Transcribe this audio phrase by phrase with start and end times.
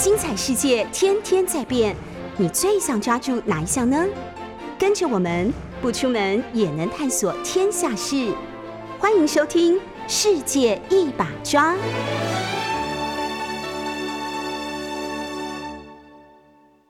[0.00, 1.94] 精彩世界天天在变，
[2.38, 4.02] 你最想抓住哪一项呢？
[4.78, 8.32] 跟着我们不出门也能探索天下事，
[8.98, 9.74] 欢迎收听
[10.08, 11.74] 《世界一把抓》。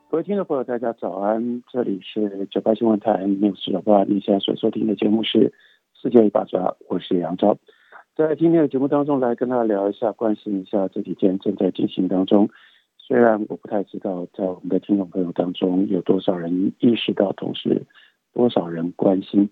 [0.09, 1.65] 各位听众朋友，大家早安！
[1.69, 5.39] 这里是九八新闻台 news 九八，你现在所收听的节目是
[6.01, 7.59] 《世界一把抓》，我是杨昭。
[8.17, 12.49] 在今天的节目当中，来跟大家聊一下，关心一下这几天正在进行当中。
[13.11, 17.85] 虽然我不太知道，在我们的听众朋友当中有多少人意识到，同时
[18.32, 19.51] 多少人关心。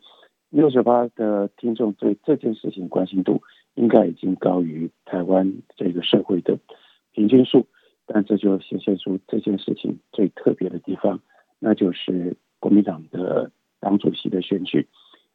[0.49, 3.43] 六九八的听众对这件事情关心度，
[3.75, 6.57] 应该已经高于台湾这个社会的
[7.11, 7.66] 平均数。
[8.07, 11.21] 但这就显现出这件事情最特别的地方，
[11.59, 14.87] 那就是国民党的党主席的选举。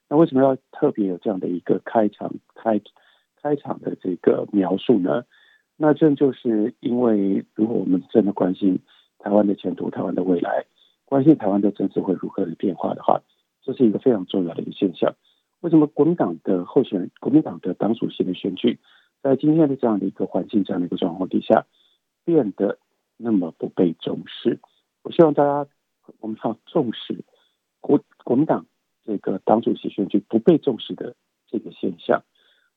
[0.08, 2.80] 那为什么要特别有这样的一个开场开？
[3.42, 5.26] 开场的这个描述呢，
[5.84, 8.80] 那正就是因为，如果我们真的关心
[9.20, 10.66] 台湾的前途、台湾的未来，
[11.04, 13.22] 关心台湾的政治会如何的变化的话，
[13.62, 15.14] 这是一个非常重要的一个现象。
[15.60, 18.80] 为什么国民党的候选人、国民党的党主席的选举，
[19.22, 21.66] 在今天的这样的一个环境、这样的一个状况底下，
[22.24, 22.78] 变得
[23.18, 24.62] 那么不被重视？
[25.02, 25.70] 我希望大家
[26.22, 27.26] 我们要重视
[27.82, 28.68] 国国民党
[29.04, 31.18] 这个党主席选举不被重视的
[31.50, 32.24] 这个现象。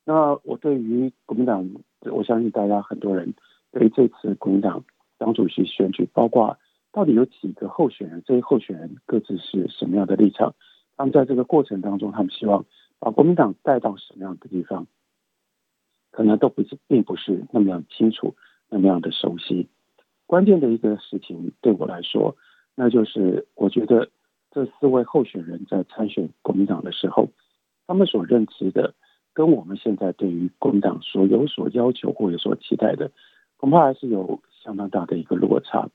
[0.05, 1.69] 那我对于国民党，
[2.11, 3.35] 我相信大家很多人
[3.73, 4.85] 对这次国民党
[5.19, 6.59] 党主席选举，包括
[6.93, 10.55] 到底有几个候选人，这些候选人各自是什么样的立场，
[10.97, 12.65] 他们在这个过程当中，他们希望
[12.98, 14.87] 把国民党带到什么样的地方，
[16.11, 18.35] 可能都不是，并不是那么样清楚，
[18.69, 19.69] 那么样的熟悉。
[20.27, 22.37] 关键的一个事情对我来说，
[22.75, 24.11] 那就是我觉得
[24.51, 27.29] 这四位候选人在参选国民党的时候，
[27.87, 28.95] 他们所认知的。
[29.37, 33.12] 跟我们现在对于国民党所有所要求或者所期待的，
[33.59, 35.91] 恐怕还是有相当大的一个落差。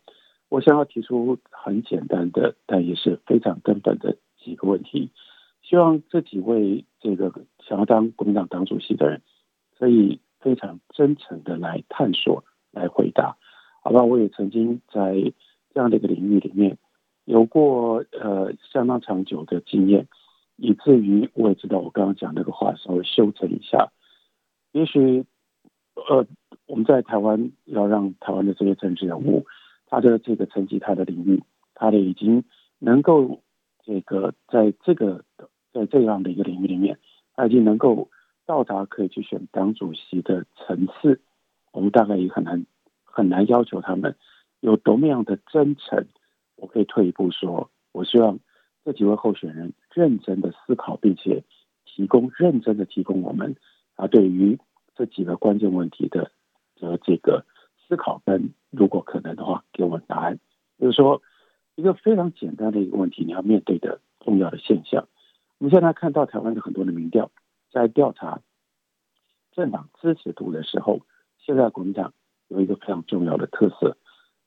[0.47, 5.09] 我想要提出很简单的，但也是非常根本的几个问题，
[5.63, 7.34] 希望这几位这个
[7.68, 9.24] 想要当国民党党主席的人，
[9.79, 13.38] 可以非常真诚的来探索、来回答。
[13.84, 15.34] 好吧，我也曾经在
[15.73, 16.78] 这样的一个领域里面
[17.25, 20.08] 有过呃相当长久的经验。
[20.61, 23.91] 以至于我也知道，我刚刚讲那个话稍微修正一下。
[24.73, 25.25] 也许，
[25.95, 26.27] 呃，
[26.67, 29.47] 我们在台湾要让台湾的这些政治人物，
[29.88, 31.41] 他的这个层级、他的领域，
[31.73, 32.44] 他的已经
[32.77, 33.41] 能够
[33.83, 35.25] 这个在这个
[35.73, 36.99] 在这样的一个领域里面，
[37.33, 38.11] 他已经能够
[38.45, 41.22] 到达可以去选党主席的层次，
[41.72, 42.67] 我们大概也很难
[43.03, 44.16] 很难要求他们
[44.59, 46.05] 有多么样的真诚。
[46.55, 48.38] 我可以退一步说，我希望。
[48.84, 51.44] 这几位候选人认真的思考，并且
[51.86, 53.56] 提供认真的提供我们
[53.96, 54.58] 啊，对于
[54.96, 56.31] 这几个关键问题的
[56.75, 57.46] 的这个
[57.88, 60.40] 思考跟如果可能的话，给我们答案。
[60.78, 61.22] 比如说，
[61.75, 65.08] 一个非常简单的一个问题，你要面对的重要的现象。
[65.59, 67.30] 我们现在看到台湾的很多的民调，
[67.72, 68.41] 在调查
[69.52, 71.02] 政党支持度的时候，
[71.38, 72.14] 现在国民党
[72.47, 73.96] 有一个非常重要的特色：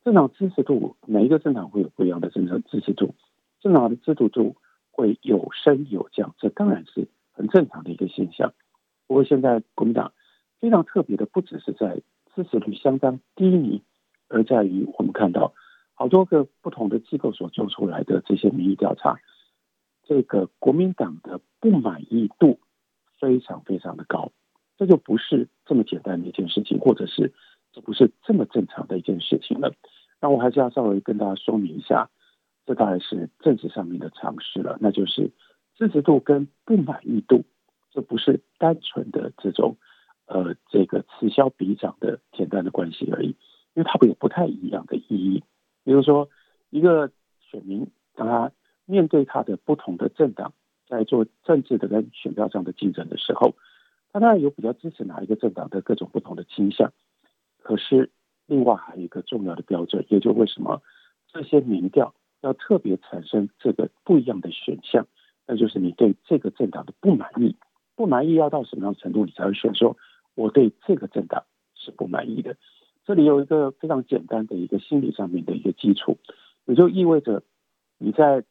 [0.04, 3.14] 政党支持度，每一个政党会有不一样的政策支持度。
[3.64, 4.56] 政党的支持度
[4.90, 8.52] 会有升有降，这当然是很正常的一个现象。
[9.06, 10.12] 不过现在国民党
[10.60, 12.02] 非常特别的，不只是在
[12.34, 13.82] 支持率相当低迷，
[14.28, 15.54] 而在于我们看到
[15.94, 19.16] 好多个不同的机构所做出来的这些民意调查，
[20.02, 22.60] 这个国民党的不满意度
[23.18, 24.30] 非常非常的高，
[24.76, 27.32] 这就不是这么简单的一件事情，或者是
[27.72, 29.72] 这不是这么正常的一件事情了。
[30.20, 32.10] 那我还是要稍微跟大家说明一下。
[32.66, 35.30] 这当然是政治上面的常识了，那就是
[35.74, 37.44] 支持度跟不满意度，
[37.90, 39.76] 这不是单纯的这种
[40.26, 43.36] 呃这个此消彼长的简单的关系而已，
[43.74, 45.44] 因为它会有不太一样的意义。
[45.84, 46.30] 比如说，
[46.70, 47.10] 一个
[47.40, 48.52] 选民当他
[48.86, 50.54] 面对他的不同的政党
[50.88, 53.54] 在做政治的跟选票上的竞争的时候，
[54.12, 56.92] 他当然有比较支持哪一个政党的各种不同的倾向。
[57.62, 58.10] 可是
[58.46, 60.80] 另外还有一个重要的标准，也就为什么
[61.28, 62.14] 这些民调。
[62.44, 65.06] 要特别产生这个不一样的选项，
[65.46, 67.56] 那就是你对这个政党的不满意，
[67.96, 69.96] 不满意要到什么样程度，你才会选说
[70.34, 71.44] 我对这个政党
[71.74, 72.58] 是不满意的。
[73.06, 76.18] 这里有一个非常简单的一个心理上面的一个基础，
[76.66, 77.42] 也就意味着
[77.96, 78.44] 你在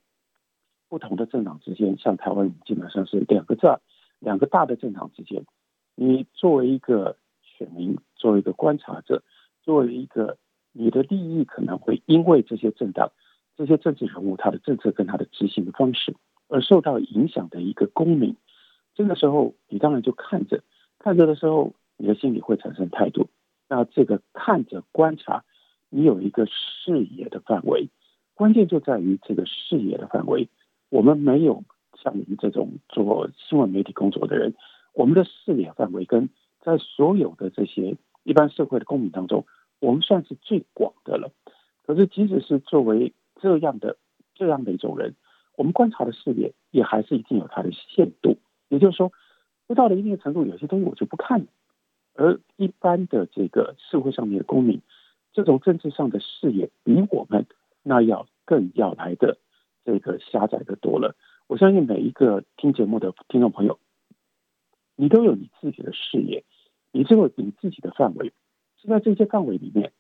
[0.90, 3.80] 不同的政党之间，像台湾基本上是两个字，
[4.18, 5.46] 两个大的政党之间，
[5.94, 9.22] 你作为一个选民，作为一个观察者，
[9.62, 10.40] 作为一个
[10.72, 13.12] 你的利益可能会因为这些政党。
[13.56, 16.16] 这些政治人物他的政策跟他的执行的方式
[16.48, 18.36] 而受到影响的一个公民，
[18.96, 20.64] 这个时候你当然就看着
[21.00, 23.28] 看着的时候，你的心里会产生态度。
[23.70, 25.44] 那这个看着观察，
[25.90, 27.90] 你有一个视野的范围，
[28.36, 30.48] 关键就在于这个视野的范围。
[30.90, 31.64] 我们没有
[32.02, 34.54] 像你们这种做新闻媒体工作的人，
[34.94, 36.30] 我们的视野范围跟
[36.62, 39.46] 在所有的这些一般社会的公民当中，
[39.80, 41.32] 我们算是最广的了。
[41.86, 43.98] 可是，即使是作为这样的
[44.36, 45.16] 这样的一种人，
[45.58, 48.38] 我们观察的视野也还是一定有它的限度。
[48.70, 49.12] 也就是说，
[49.68, 51.48] 不到了一定的程度，有些东西我就不看了。
[52.14, 54.82] 而一般的这个社会上面的公民，
[55.34, 57.46] 这种政治上的视野比我们
[57.82, 59.38] 那要更要来的。
[59.84, 61.14] 这个狭窄的多了，
[61.48, 63.78] 我相信每一个听节目的听众朋友，
[64.96, 66.46] 你都有你自己的视野，
[66.94, 68.32] 你只有你自己的范围，
[68.78, 69.92] 是在这些范围里面，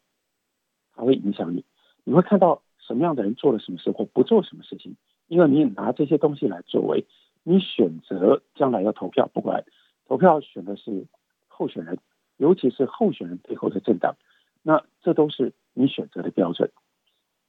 [0.95, 1.65] 它会影响你。
[2.05, 4.95] 你会看到什么样的人做了什么事或不做什么事情，
[5.27, 7.05] 因为你拿这些东西来作为
[7.43, 9.65] 你选择将来要投票，不管
[10.07, 11.07] 投票选的是
[11.47, 11.97] 候选人，
[12.37, 14.15] 尤其是候选人背后的政党，
[14.61, 16.71] 那这都是你选择的标准。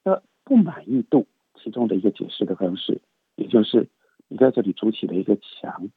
[0.02, 1.26] 那不满意度。
[1.56, 3.00] 其中的一个解释的方式，
[3.36, 3.88] 也就是
[4.28, 5.88] 你在这里筑起了一个墙，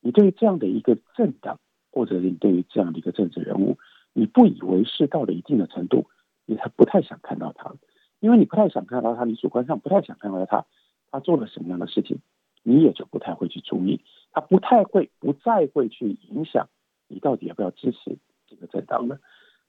[0.00, 1.60] 你对于这样的一个政党，
[1.92, 3.78] 或者你对于这样的一个政治人物，
[4.12, 6.08] 你不以为是到了一定的程度，
[6.46, 7.72] 你才不太想看到他，
[8.24, 10.64] 因为你不太想看到他，你主观上不太想看到他，
[11.10, 12.18] 他做了什么样的事情，
[12.62, 14.00] 你也就不太会去注意，
[14.32, 16.68] 他不太会不再会去影响
[17.08, 18.16] 你到底要不要支持
[18.46, 19.18] 这个政党呢。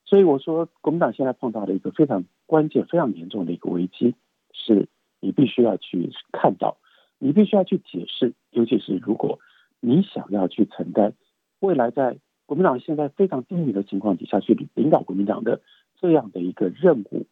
[0.06, 4.16] 所以我说，国民党现在碰到了一个非常关键、非常严重的一个危机
[4.54, 4.88] 是。
[5.22, 6.78] 你必须要去看到，
[7.18, 9.40] 你必须要去解释，尤其是如果
[9.80, 11.13] 你想要去承担
[11.60, 15.62] 未来在国民党现在非常低迷的情况底下去领导国民党的
[16.00, 17.25] 这样的一个任务，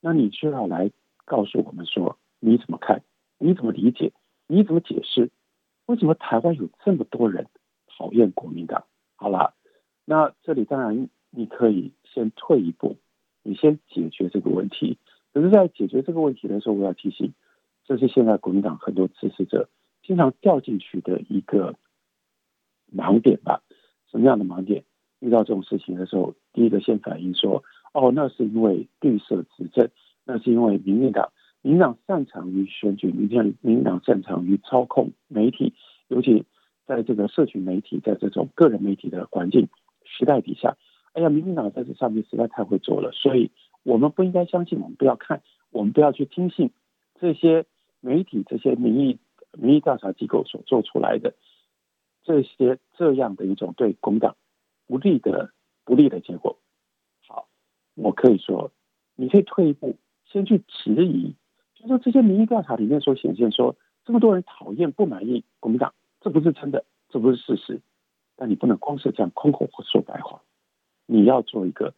[0.00, 0.90] 那你就要来
[1.24, 3.02] 告诉我们说你怎么看，
[3.38, 4.12] 你怎么理解，
[4.46, 5.30] 你怎么解释，
[5.86, 7.46] 为什么台湾有这么多人
[7.86, 8.84] 讨厌国民党？
[9.16, 9.54] 好了，
[10.04, 12.96] 那这里当然你可以先退一步，
[13.42, 14.98] 你先解决这个问题。
[15.32, 17.34] 可是，在解决这个问题的时候，我要提醒，
[17.84, 19.68] 这是现在国民党很多支持者
[20.02, 21.74] 经常掉进去的一个
[22.94, 23.62] 盲点吧？
[24.10, 24.84] 什么样的盲点？
[25.18, 27.64] 遇到这种事情的时候，第一个先反应说
[27.98, 29.88] ：“哦，那是因为绿色执政，
[30.24, 31.32] 那是因为民进党，
[31.62, 35.72] 民进党擅长于选举，民进民进党擅长于操控媒体，
[36.08, 36.44] 尤其
[36.86, 39.68] 在这个社群媒体，在这种个人媒体的环境
[40.04, 40.76] 时代底下，
[41.14, 43.50] 哎呀，民进党在这上面实在太会做了，所以。”
[43.86, 46.72] 我们不应该相信，我们不要看，我们不要去听信
[47.20, 47.66] 这些
[48.00, 49.20] 媒体、这些民意
[49.52, 51.34] 民意调查机构所做出来的
[52.24, 54.34] 这些这样的一种对公党
[54.88, 55.52] 不利的
[55.84, 56.58] 不利的结果。
[57.96, 58.70] 我可以说，
[59.16, 61.34] 你可以退一步，先去质疑，
[61.74, 67.80] 就说这些民意调查里面所显现说这么多人讨厌不满意国民党，这不是真的，这不是事实。
[68.36, 70.42] 但你不能光是这样空口说白话，
[71.06, 71.92] 你要做一个。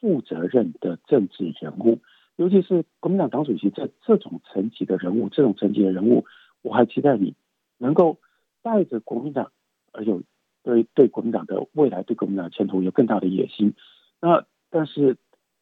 [0.00, 1.98] 负责任的政治人物，
[2.36, 6.24] 尤其是国民党党主席这这种层级的人物，这种层级的人物，
[6.62, 7.34] 我还期待你
[7.78, 8.18] 能够
[8.62, 9.50] 带着国民党，
[9.90, 10.22] 而有
[10.62, 13.74] 对对国民党的未来、对国民党前途有更大的野心。
[14.20, 15.16] 那但是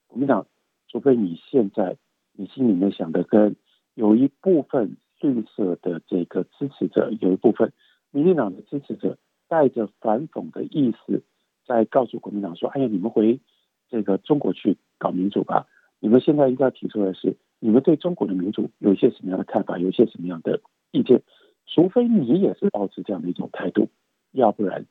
[0.06, 0.46] 国民党，
[0.88, 1.96] 除非你现在
[2.32, 3.56] 你心里面想的跟
[3.94, 7.72] 有一部分绿色的这个支持者，有一部分
[8.10, 9.18] 民进党的支持者，
[9.48, 11.22] 带着反讽的意思，
[11.66, 13.40] 在告诉国民党说：“哎呀，你们回。”
[13.88, 15.68] 这个中国去搞民主吧？
[16.00, 21.22] 你们现在应该提出的是，你们对中国的民主有一些什么样的看法，有一些什么样的意见？
[21.66, 23.88] 除非你也是保持这样的一种态度，
[24.32, 24.86] 要不然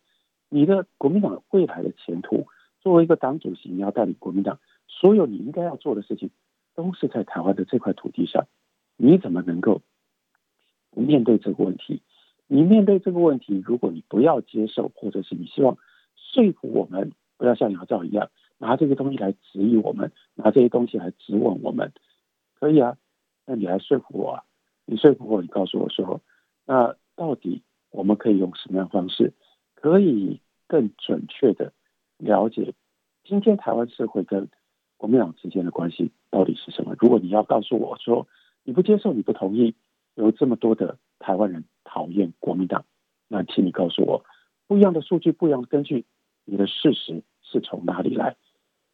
[0.48, 2.48] 你的国民党未来的前途，
[2.80, 6.30] 作为一个党主席，你要带领国民党，所有你应该要做的事情，
[6.74, 8.48] 都是在台湾的这块土地上，
[8.98, 9.82] 你怎么能够
[10.92, 12.02] 面对这个问题？
[12.48, 15.78] 你面对这个问题，如果你不要接受，或者是你希望
[16.16, 18.30] 说服我们，不要像姚照一样。
[18.58, 21.92] 拿这个东西来质疑我们，拿这些东西来质问我们，
[22.54, 22.98] 可以啊？
[23.46, 24.44] 那你来说服我啊？
[24.86, 26.22] 你说服我，你告诉我说，
[26.66, 29.34] 那到底我们可以用什么样方式，
[29.74, 31.74] 可以更准确的
[32.18, 32.74] 了解
[33.26, 34.48] 今天台湾社会跟
[34.98, 36.96] 国民党之间的关系到底是什么？
[37.00, 38.28] 如果你要告诉我说
[38.64, 39.76] 你不接受、你不同意，
[40.16, 42.86] 有这么多的台湾人讨厌国民党，
[43.28, 44.26] 那请你告诉我
[44.68, 46.06] 不一样的数据、不一样的根据，
[46.46, 48.36] 你的事实是从哪里来？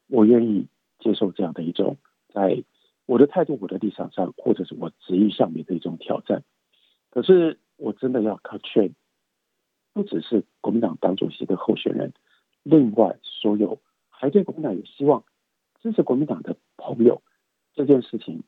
[0.08, 0.68] 我愿意
[1.00, 1.98] 接受这样的一种，
[2.34, 2.64] 在
[3.06, 6.44] 我的态度、我的立场上，或者是我旨意上面的一种挑战。
[7.10, 8.94] 可是，我真的要靠劝，
[9.94, 12.14] 不只是国民党党主席的候选人，
[12.64, 15.24] 另外所有还对国民党有希望、
[15.82, 17.22] 支持国民党的朋友，
[17.74, 18.44] 这件事情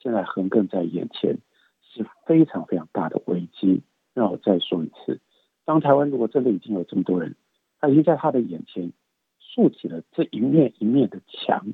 [0.00, 1.38] 现在横亘在眼前，
[1.82, 3.82] 是非常非常大的危机。
[4.14, 5.20] 让我再说一次，
[5.64, 7.36] 当台湾如果真的已经有这么多人，
[7.80, 8.92] 他已经在他的眼前。
[9.38, 11.64] 竖起了这一面一面的墙，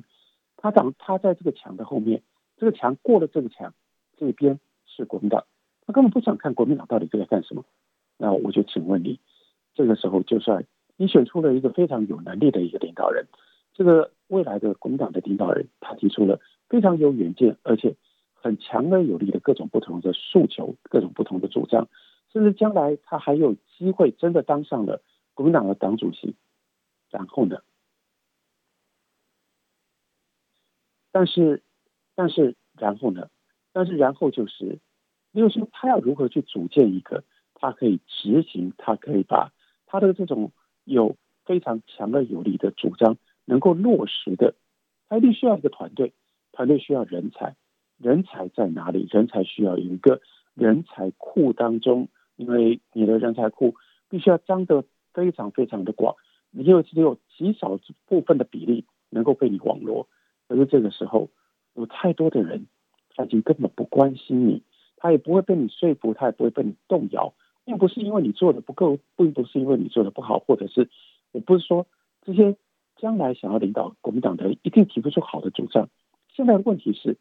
[0.55, 2.23] 他挡他在这个墙的后面，
[2.55, 3.73] 这个墙过了这个墙，
[4.15, 5.43] 这边是国民党，
[5.85, 7.65] 他根本不想看国民党到底在干什么。
[8.17, 9.19] 那我就请问你，
[9.73, 10.65] 这个时候就算
[10.95, 13.27] 你选出了一个非常有能力的一个领导人，
[13.73, 17.95] 这个未来的国民党的领导人，他提出了非常有远见，而且
[18.33, 21.87] 很强而有力的各种不同的诉求，各种不同的主张，
[22.31, 25.03] 甚至将来他还有机会真的当上了
[25.35, 26.35] 国民党的党主席，
[27.11, 27.59] 然后呢？
[31.11, 31.61] 但是，
[32.15, 33.29] 但是，然后呢？
[33.71, 34.79] 但是，然后就是，
[35.31, 37.23] 例如说，他要如何去组建一个，
[37.53, 39.51] 他可以执行，他可以把
[39.85, 40.51] 他的这种
[40.85, 44.55] 有非常强而有力的主张能够落实的，
[45.09, 46.13] 他一定需要一个团队，
[46.51, 47.55] 团队需要人才，
[47.97, 49.07] 人才在哪里？
[49.11, 50.21] 人才需要有一个
[50.53, 53.75] 人才库当中，因为你的人才库
[54.09, 54.83] 必须要张得
[55.13, 56.15] 非常非常的广，
[56.51, 60.07] 你有只有极少部分的比例能够被你网罗。
[60.47, 61.29] 可是这个时候，
[61.73, 62.67] 有太多的人，
[63.15, 64.61] 他已经根本不关心你，
[64.97, 67.33] 他也不会被你说服，他也不会被你动摇，
[67.65, 70.89] 并不是因为你做的不够，并不是因为你做的不好，或者是，
[71.31, 71.87] 我不是说
[72.21, 72.55] 这些
[72.97, 75.89] 将来想要领导国民党的一定提不出好的主张。
[76.33, 77.17] 现在的问题是，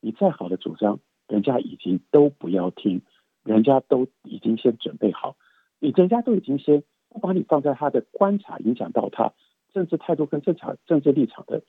[0.00, 3.02] 你再好的主张，人家已经都不要听，
[3.42, 5.36] 人家都已经先准备好，
[5.80, 9.32] 你人家都已经先不把你放在他的观察，影响到他
[9.72, 11.62] 政治态度跟政策政治立场的。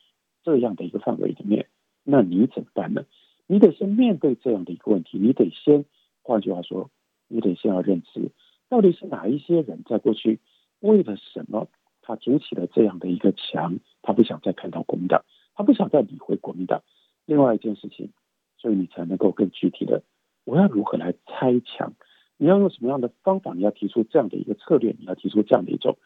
[0.44, 1.70] 这样的一个范围里面，
[2.04, 3.06] 那你怎么办呢？
[3.48, 5.86] 你得先面对这样的一个问题，你得先，
[6.22, 6.92] 换句话说，
[7.28, 8.30] 你得先要认知，
[8.70, 10.40] 到底是哪一些人在过去
[10.82, 11.68] 为了什么，
[12.06, 16.84] 他筑起了这样的一个墙，他不想再看到国民党，他不想再理会国民党。
[17.26, 18.12] 另外一件事情，
[18.58, 20.04] 所以你才能够更具体的，
[20.44, 21.94] 我要如何来拆墙？
[22.38, 23.54] 你要用什么样的方法？
[23.54, 25.98] 你要提出这样的一个策略，你要提出这样的一种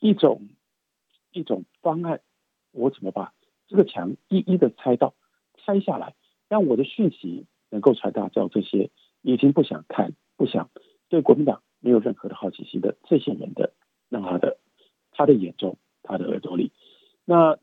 [0.00, 0.48] 一种
[1.32, 2.20] 一种方案，
[2.72, 3.32] 我怎么把？
[3.66, 5.14] 这个墙一一的拆到
[5.56, 6.14] 拆下来，
[6.48, 8.90] 让我的讯息能够传达到这些
[9.22, 10.70] 已经不想看、不想
[11.08, 13.72] 对国民党没有任何的好奇心的这些人的，
[14.08, 14.58] 让他的
[15.14, 16.70] 他的眼中、他的耳朵里。
[17.24, 17.54] 那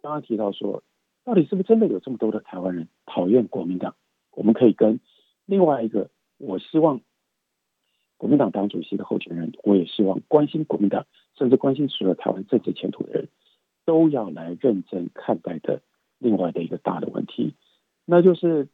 [0.00, 0.82] 刚刚提到说，
[1.24, 3.94] 到底是不是真的有这么多的台湾人讨厌国民党？
[4.30, 5.00] 我们可以跟
[5.44, 7.02] 另外一个，我希望
[8.16, 13.28] 国民党党主席的候选人，我也希望关心国民党，甚至关心所有台湾政治前途的人。
[13.86, 15.82] 都要来认真看待的
[16.18, 17.54] 另外的一个大的问题，
[18.04, 18.68] 那就是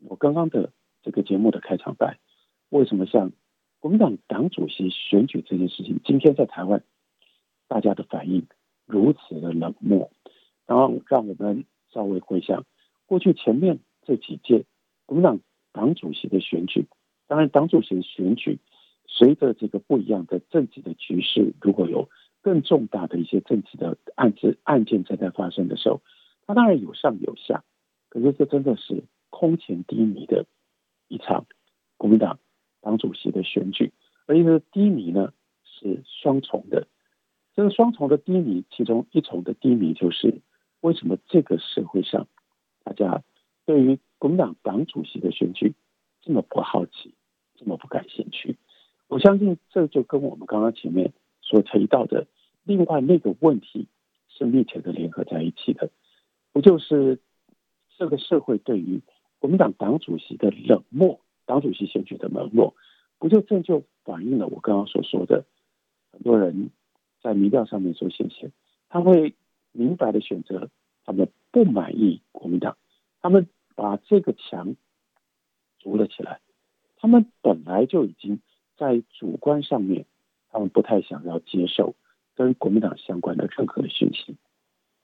[0.00, 2.18] 我刚刚的这个节目的开场白，
[2.70, 3.30] 为什么像
[3.78, 6.82] 国民党党主席选举这件事情，今天在台湾
[7.68, 8.46] 大家的反应
[8.86, 10.10] 如此的冷漠？
[10.66, 12.64] 然后让我们稍微回想
[13.06, 14.64] 过去前面这几届
[15.06, 15.40] 国民党
[15.72, 16.86] 党主席的选举，
[17.26, 18.58] 当然党主席的选举
[19.06, 22.08] 随着这个不一样的政治的局势，如果有。
[22.40, 26.00] 更重大的一些政治的案子案件正在发生的时候，
[26.46, 27.64] 它当然有上有下，
[28.08, 30.46] 可是这真的是空前低迷的
[31.08, 31.46] 一场
[31.96, 32.38] 国民党
[32.80, 33.92] 党主席的选举，
[34.26, 35.32] 而且个低迷呢
[35.64, 36.86] 是双重的。
[37.58, 40.42] 这个双重的低迷，其中一重的低迷就是
[40.80, 42.28] 为什么这个社会上
[42.84, 43.24] 大家
[43.66, 45.74] 对于国民党党主席的选举
[46.20, 47.14] 这么不好奇，
[47.56, 48.56] 这么不感兴趣？
[49.08, 51.12] 我相信这就跟我们刚刚前面。
[51.40, 52.28] 所提到的
[52.62, 53.88] 另外那个问题
[54.28, 55.90] 是密切的联合在一起的，
[56.52, 57.18] 不就是
[57.96, 59.00] 这个社会对于
[59.40, 62.74] 国民党党主席的冷漠，党主席选举的冷漠，
[63.18, 65.44] 不就这就反映了我刚刚所说的，
[66.12, 66.70] 很多人
[67.22, 68.52] 在民调上面所显现，
[68.88, 69.34] 他会
[69.72, 70.70] 明白的选择，
[71.04, 72.76] 他们不满意国民党，
[73.20, 74.76] 他们把这个墙
[75.78, 76.40] 筑了起来，
[76.96, 78.40] 他们本来就已经
[78.76, 80.06] 在主观上面。
[80.50, 81.94] 他们不太想要接受
[82.34, 84.38] 跟国民党相关的任何的讯息。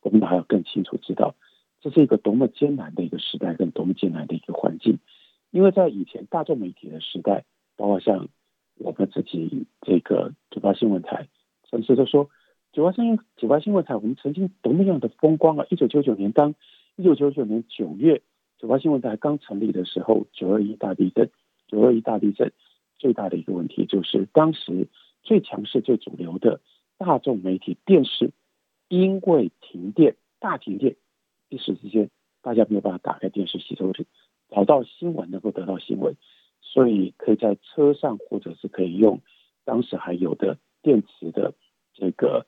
[0.00, 1.34] 国民党还要更清楚知道，
[1.82, 5.00] 这是一个多么艰难的一个时代，跟多么艰难的一个环境。
[5.50, 7.44] 因为在以前大众媒体的时代，
[7.76, 8.28] 包括像
[8.78, 11.28] 我们自己这个九八新闻台，
[11.74, 12.30] 粉丝都说
[12.72, 15.66] 九八新九八新闻台，我们曾经多么样的风光啊！
[15.70, 16.54] 一九九九年当
[16.94, 18.22] 一九九九年九月
[18.58, 21.30] 九八新闻台刚成立的时候，九二一大地震，
[21.66, 22.52] 九二一大地震
[22.96, 24.88] 最大的一个问题就是当时。
[25.24, 26.60] 最强势、最主流的
[26.98, 28.32] 大众媒体电视，
[28.88, 30.96] 因为停电、大停电，
[31.48, 32.10] 一时之间
[32.42, 33.90] 大家没有办法打开电视吸收
[34.50, 36.14] 找到新闻，能够得到新闻，
[36.60, 39.22] 所以可以在车上或者是可以用
[39.64, 41.54] 当时还有的电池的
[41.94, 42.46] 这个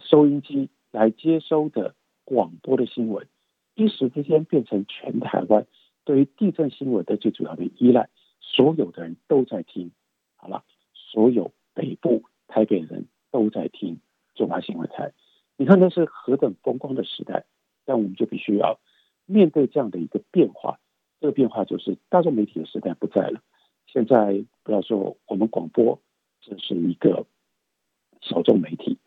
[0.00, 3.28] 收音机来接收的广播的新闻，
[3.74, 5.66] 一时之间变成全台湾
[6.04, 8.08] 对于地震新闻的最主要的依赖，
[8.40, 9.92] 所有的人都在听，
[10.36, 11.52] 好了，所有。
[11.76, 14.00] 北部台北人都在听
[14.34, 15.12] 九八新闻台，
[15.58, 17.44] 你看那是何等风光的时代，
[17.84, 18.80] 但我们就必须要
[19.26, 20.80] 面对这样的一个变化，
[21.20, 23.42] 这个变化就是大众媒体的时代不在了。
[23.86, 26.00] 现在不要说我们广播，
[26.40, 27.26] 这是一个
[28.28, 28.98] 小众媒体，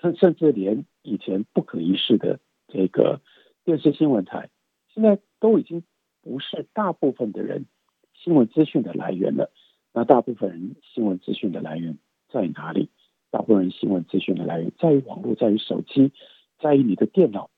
[0.00, 3.20] 甚甚至连以前不可一世的这个
[3.64, 4.50] 电视新闻台，
[4.88, 5.84] 现在都已经
[6.22, 7.66] 不是大部分的人
[8.14, 9.52] 新闻资讯的来源了。
[9.92, 11.98] 那大部分人新闻资讯的来源
[12.28, 12.88] 在哪里？
[13.30, 16.12] 大部分人新闻资讯的来源在于网络，在于手机，
[16.58, 17.50] 在于你的电脑。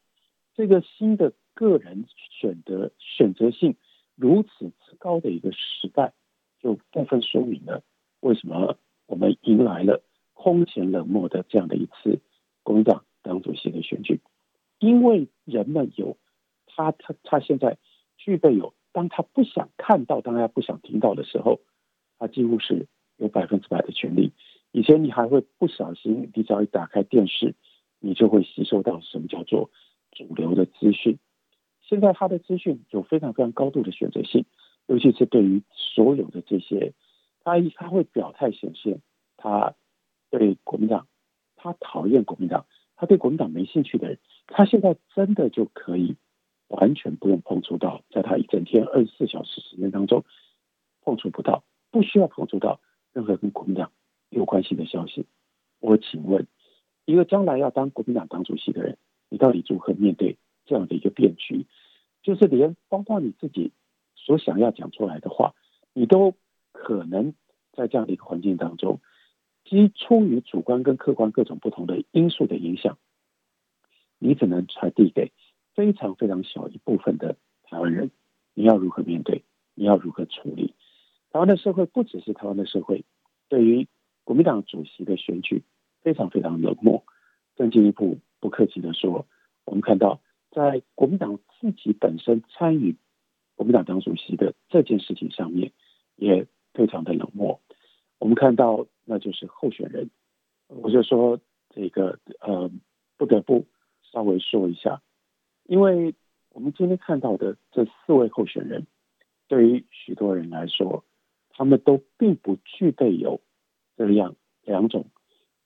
[0.57, 2.05] 这个新的个人
[2.41, 3.77] 选择选择性
[4.17, 6.13] 如此之高的一个时代，
[6.61, 7.83] 就部分说明了
[8.21, 10.03] 为什么我们迎来了
[10.35, 12.21] 空前冷漠的这样的一次
[12.63, 14.21] 工党党主席的选举。
[14.79, 16.19] 因为人们有
[16.67, 17.79] 他他他现在
[18.19, 21.61] 具备有，当他不想看到，当他不想听到的时候。
[22.17, 22.87] 他几乎是
[23.17, 24.33] 有百分之百的权利。
[24.71, 27.57] 以前你还会不小心，你只要一打开电视，
[27.99, 29.69] 你就会吸收到什么叫做
[30.13, 31.19] 主流的资讯。
[31.83, 34.47] 现在他的资讯有非常非常高度的选择性，
[34.87, 36.95] 尤其是对于所有的这些，
[37.43, 39.03] 他他会表态显现，
[39.37, 39.75] 他
[40.39, 41.07] 对国民党，
[41.57, 46.17] 他讨厌国民党，他对国民党没兴趣的人，他现在真的就可以
[46.69, 50.25] 完全不用碰触到，在他一整天二十四小时时间当中
[51.03, 51.65] 碰触不到。
[51.91, 52.81] 不需要碰触到
[53.13, 53.93] 任何跟国民党
[54.29, 55.27] 有关系的消息。
[55.79, 56.49] 我请问，
[57.05, 58.99] 一个将来要当国民党党主席的人，
[59.29, 60.37] 你到底如何面对
[60.67, 61.67] 这样的一个变局？
[62.25, 63.71] 就是连包括你自己
[64.17, 65.55] 所想要讲出来的话，
[65.93, 66.35] 你都
[66.73, 67.33] 可能
[67.73, 69.01] 在这样的一个环境当中，
[69.65, 72.99] 基出于主观跟客观各种不同的因素的影响，
[74.19, 75.33] 你只能传递给
[75.75, 78.11] 非常非常小一部分的台湾人。
[78.55, 79.43] 你要如何面对？
[79.75, 80.75] 你要如何处理？
[81.31, 83.05] 台湾的社会不只是台湾的社会，
[83.49, 83.89] 对于
[84.23, 85.65] 国民党主席的选举
[86.03, 87.03] 非常非常冷漠。
[87.57, 89.27] 更进一步，不客气的说，
[89.65, 92.97] 我们看到在国民党自己本身参与
[93.57, 95.73] 国民党党主席的这件事情上面，
[96.17, 97.61] 也非常的冷漠。
[98.25, 100.09] 我们看到，那就是候选人，
[100.69, 102.71] 我就说这个呃，
[103.19, 103.67] 不得不
[104.01, 105.03] 稍微说一下，
[105.65, 106.15] 因为
[106.49, 108.87] 我们今天看到的这四位候选人，
[109.47, 111.05] 对于许多人来说。
[111.57, 113.41] 他们都并不具备有
[113.97, 114.35] 这样
[114.65, 115.05] 两种，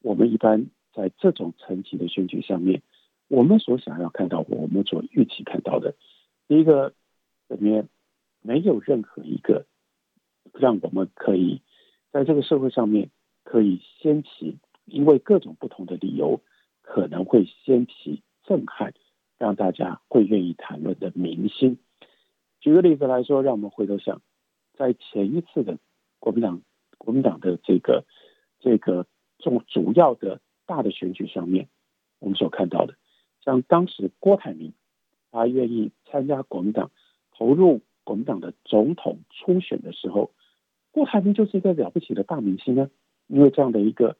[0.02, 2.82] 我们一般在这种层级的选举上面，
[3.28, 5.94] 我们所想要看到，我们所预期看到的，
[6.46, 6.92] 第一个
[7.48, 7.88] 里面
[8.42, 9.64] 没有任何一个
[10.52, 11.62] 让我们可以
[12.12, 13.10] 在这个社会上面
[13.44, 16.40] 可以掀起，因为各种不同的理由
[16.82, 18.94] 可能会掀起震撼，
[19.38, 21.78] 让大家会愿意谈论的明星。
[22.60, 24.20] 举个例子来说，让我们回头想。
[24.74, 25.76] 在前一次的
[26.20, 26.62] 国民党
[26.98, 28.04] 国民党的这个
[28.60, 29.06] 这个
[29.40, 31.68] 重主要的大的选举上面，
[32.20, 32.94] 我们所看到的，
[33.44, 34.72] 像当时郭台铭，
[35.32, 36.92] 他愿意参加国民党，
[37.32, 40.30] 投入国民党的总统初选的时候，
[40.92, 42.90] 郭台铭就是一个了不起的大明星呢。
[43.26, 44.16] 因为这样的一个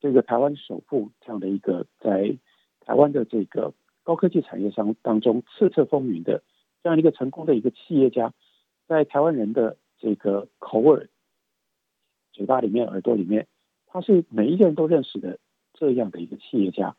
[0.00, 2.38] 这个台湾首富，这样的一个在
[2.80, 6.42] 台湾的这个高科技产业商当中叱咤风云的
[6.82, 8.32] 这样一个成功的一个企业家，
[8.86, 11.10] 在台湾人的这个口耳、
[12.32, 13.46] 嘴巴里面、耳朵里面，
[13.86, 15.38] 他是每一个人都认识的
[15.74, 16.96] 这样的一个企业家。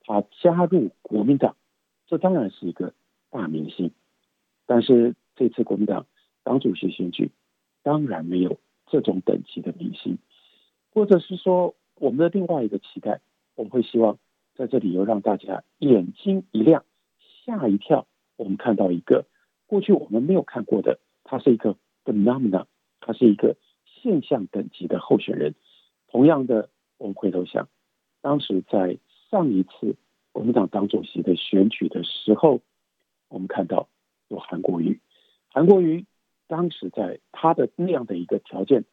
[0.00, 1.54] 他加入国民党，
[2.08, 2.92] 这当然是一个
[3.30, 3.92] 大明星。
[4.66, 6.06] 但是这次国民党
[6.42, 7.30] 党主席选举，
[7.88, 10.18] 当然没有这种等级的明星。
[10.92, 13.20] 或者是说，我们的另外一个期待，
[13.54, 14.18] 我们会希望
[14.54, 16.84] 在这里又让大家眼睛一亮，
[17.46, 18.06] 吓一跳。
[18.36, 19.24] 我们看到一个
[19.66, 21.76] 过去我们没有看过的，他是一个。
[22.04, 22.64] Phenomena，
[23.00, 25.54] 他是一个现象等级的候选人。
[26.10, 27.68] 同样的，我们回头想，
[28.22, 28.98] 当时在
[29.30, 29.96] 上一次
[30.32, 32.62] 国民党党主席的选举的时候，
[33.28, 33.90] 我们看到
[34.28, 35.00] 有韩国瑜。
[35.50, 36.06] 韩国瑜
[36.48, 38.84] 当时在他的那样的一个条件，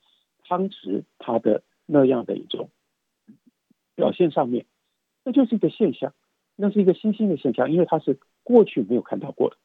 [0.47, 2.69] 当时他的那样的一种
[3.95, 4.67] 表现上面，
[5.23, 6.13] 那就是一个现象，
[6.55, 9.57] 那是一个新兴的现象，因为他是过去没有看到过的。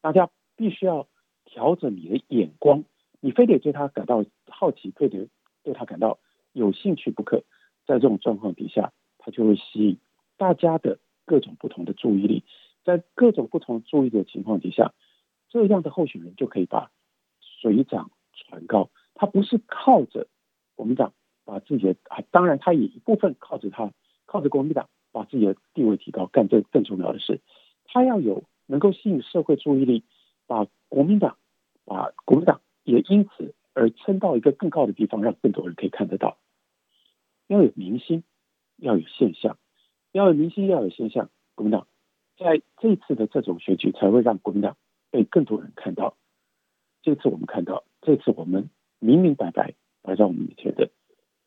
[0.00, 1.08] 大家必须要。
[1.50, 2.84] 调整你的眼光，
[3.20, 5.30] 你非得对他感到好奇，非得
[5.62, 6.18] 对他感到
[6.52, 7.42] 有兴趣不可。
[7.86, 9.98] 在这种状况底下，他就会吸引
[10.36, 12.44] 大家的各种不同的注意力。
[12.84, 14.92] 在各种不同注意的情况底下，
[15.48, 16.90] 这样的候选人就可以把
[17.40, 18.90] 水涨船高。
[19.14, 20.26] 他不是靠着
[20.74, 21.12] 国民党
[21.44, 23.92] 把自己的啊，当然他也一部分靠着他，
[24.26, 26.26] 靠着国民党把自己的地位提高。
[26.26, 27.40] 干这更重要的是，
[27.84, 30.04] 他要有能够吸引社会注意力。
[30.46, 31.36] 把国民党，
[31.84, 36.38] 把国民党也因此而撑到一个更高的地方，让更多人可以看得到。
[37.48, 38.24] 要有明星，
[38.78, 39.58] 要有现象，
[40.10, 41.86] 要有明星，要有现象，国民党
[42.38, 44.78] 在这次的这种选举才会让国民党
[45.10, 46.16] 被更多人看到。
[47.02, 50.90] 这次我们看到，这次我们明明白白摆在我们面前的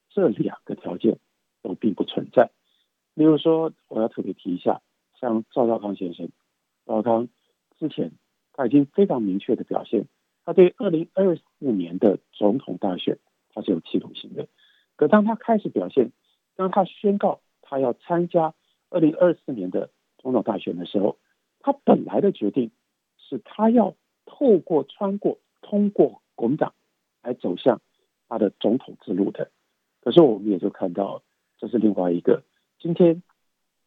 [0.09, 1.19] 这两个条件
[1.61, 2.49] 都并不存在。
[3.13, 4.81] 例如说，我要特别提一下，
[5.19, 6.29] 像赵少康先生，
[6.85, 7.27] 赵少康
[7.77, 8.13] 之前
[8.53, 10.07] 他已经非常明确的表现，
[10.45, 13.19] 他对二零二四年的总统大选
[13.53, 14.47] 他是有企图心的。
[14.95, 16.11] 可当他开始表现，
[16.55, 18.55] 当他宣告他要参加
[18.89, 21.17] 二零二四年的总统大选的时候，
[21.59, 22.71] 他本来的决定
[23.31, 26.73] 是他要透过穿过通过国民党
[27.23, 27.81] 来走向
[28.27, 29.49] 他的总统之路的。
[30.01, 31.23] 可是我们也就看到，
[31.57, 32.43] 这是另外一个
[32.77, 33.23] 今天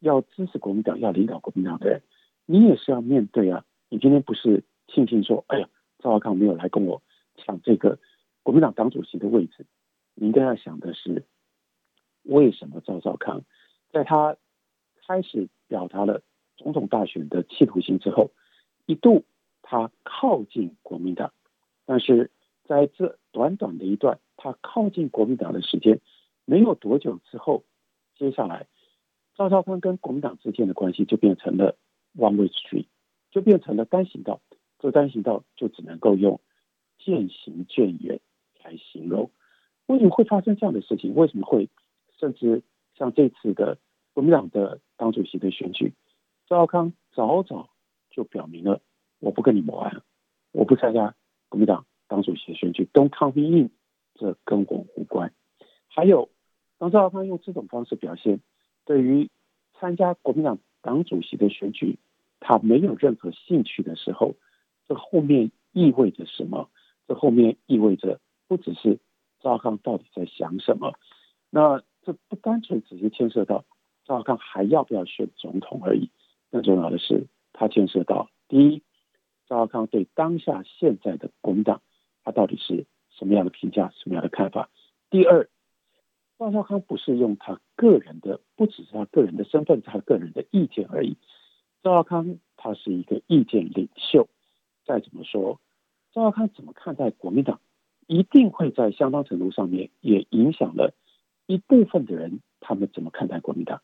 [0.00, 2.00] 要支持国民党、要领导国民党的人，
[2.46, 3.66] 你也是要面对啊。
[3.90, 7.02] 你今天不是庆幸说，哎呀，赵少康没有来跟我
[7.36, 7.98] 抢这个
[8.42, 9.66] 国民党党主席的位置。
[10.14, 11.26] 你应该要想的是，
[12.22, 13.42] 为什么赵少康
[13.92, 14.38] 在他
[15.06, 16.22] 开始表达了
[16.56, 18.30] 总统大选的企图心之后，
[18.86, 19.24] 一度
[19.66, 21.32] 他靠近国民党，
[21.86, 22.30] 但是
[22.64, 26.00] 在这短短的一段他靠近国民党的时间
[26.44, 27.64] 没有多久之后，
[28.14, 28.66] 接下来
[29.34, 31.76] 赵少康跟国民党之间的关系就变成了
[32.14, 32.86] one way street，
[33.30, 34.40] 就变成了单行道。
[34.78, 36.40] 这单行道就只能够用
[36.98, 38.20] 渐行渐远
[38.62, 39.30] 来形容。
[39.86, 41.14] 为什么会发生这样的事情？
[41.14, 41.70] 为什么会
[42.20, 42.62] 甚至
[42.96, 43.78] 像这次的
[44.12, 45.94] 国民党的党主席的选举，
[46.46, 47.70] 赵少康早早
[48.10, 48.82] 就表明了，
[49.24, 50.02] 我不跟你谋案，
[50.52, 51.14] 我不参加
[51.48, 53.70] 国民党党主席的选举，Don't come in，
[54.16, 55.32] 这跟我无关。
[55.88, 56.28] 还有，
[56.76, 58.40] 当赵少康用这种方式表现，
[58.84, 59.30] 对于
[59.72, 61.98] 参加国民党党主席的选举，
[62.38, 64.34] 他没有任何兴趣的时候，
[64.86, 66.68] 这后面意味着什么？
[67.08, 68.98] 这后面意味着不只是。
[69.40, 70.98] 赵少康到底在想什么？
[71.48, 73.64] 那这不单纯只是牵涉到
[74.04, 76.10] 赵少康还要不要选总统而已，
[76.50, 78.82] 更重要的是，他牵涉到第一，
[79.46, 81.82] 赵少康对当下现在的国民党，
[82.22, 84.70] 他到底是什么样的评价，什么样的看法？
[85.10, 85.48] 第二，
[86.38, 91.16] 赵少康不是用他个人的，不只是他个人的身份，他个人的意见而已。
[91.82, 94.28] 赵少康他是一个意见领袖，
[94.84, 95.60] 再怎么说，
[96.12, 97.60] 赵少康怎么看待国民党？
[98.06, 100.94] 一定会在相当程度上面也影响了
[101.46, 103.80] 一部分的人，他们怎么看待国民党？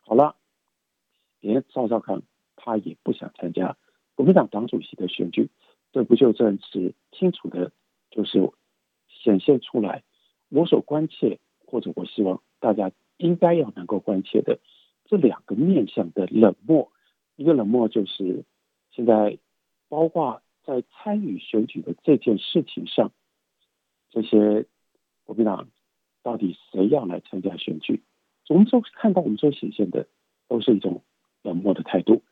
[0.00, 0.36] 好了，
[1.40, 2.22] 连赵少康
[2.54, 3.76] 他也不想参加
[4.16, 5.50] 国民党党主席的选举，
[5.92, 7.70] 这不就正是清楚的，
[8.10, 8.50] 就是
[9.08, 10.02] 显现出来
[10.48, 14.58] 我所关切或者我希望大家应该要能够关切的
[15.04, 16.90] 这两个面向的冷漠。
[17.36, 18.44] 一个冷漠就是
[18.90, 19.38] 现在
[19.88, 23.12] 包括在参与选举的这件事情上。
[24.10, 24.64] 这些
[25.24, 25.68] 国民党
[26.22, 28.02] 到底谁要来参加选举？
[28.48, 30.06] 我们都看到，我们所显现的
[30.48, 31.02] 都是一种
[31.42, 32.22] 冷漠的态度。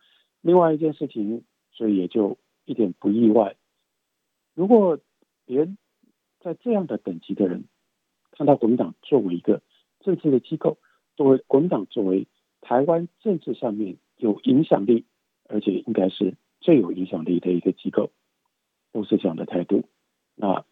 [0.41, 3.57] 另外一件事情，所以也就一点不意外。
[4.55, 4.99] 如果
[5.45, 5.77] 别人
[6.41, 7.65] 在这样的等级的人
[8.31, 9.63] 看到国民党作为一个
[10.01, 10.79] 政治的机构，
[11.17, 12.27] 作为国民党作为
[12.63, 15.05] 台湾政治上面有影响力，
[15.49, 18.11] 而且应该是最有影响力的一个机构，
[18.93, 19.85] 都是这样的态度，
[20.35, 20.65] 那。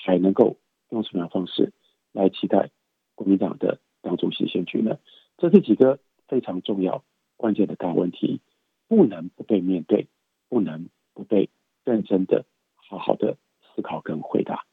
[0.00, 0.58] 还能够
[0.90, 1.72] 用什么样方式
[2.12, 2.70] 来期待
[3.16, 5.00] 国民党的党主席选举呢？
[5.38, 7.04] 这是几个非常重要、
[7.36, 8.40] 关键的大问题，
[8.86, 10.06] 不能不被面对，
[10.48, 11.50] 不能不被
[11.84, 13.36] 认真的、好好的
[13.74, 14.64] 思考跟回答。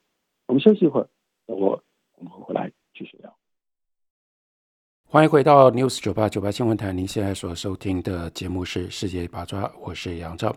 [0.47, 1.09] 我们休息一会儿，
[1.45, 1.83] 等我
[2.17, 3.35] 我们会回来继续聊。
[5.07, 6.91] 欢迎回到 News 九八九八新闻台。
[6.91, 10.53] 您现在所收听的节目是《世界八抓》，我是杨照，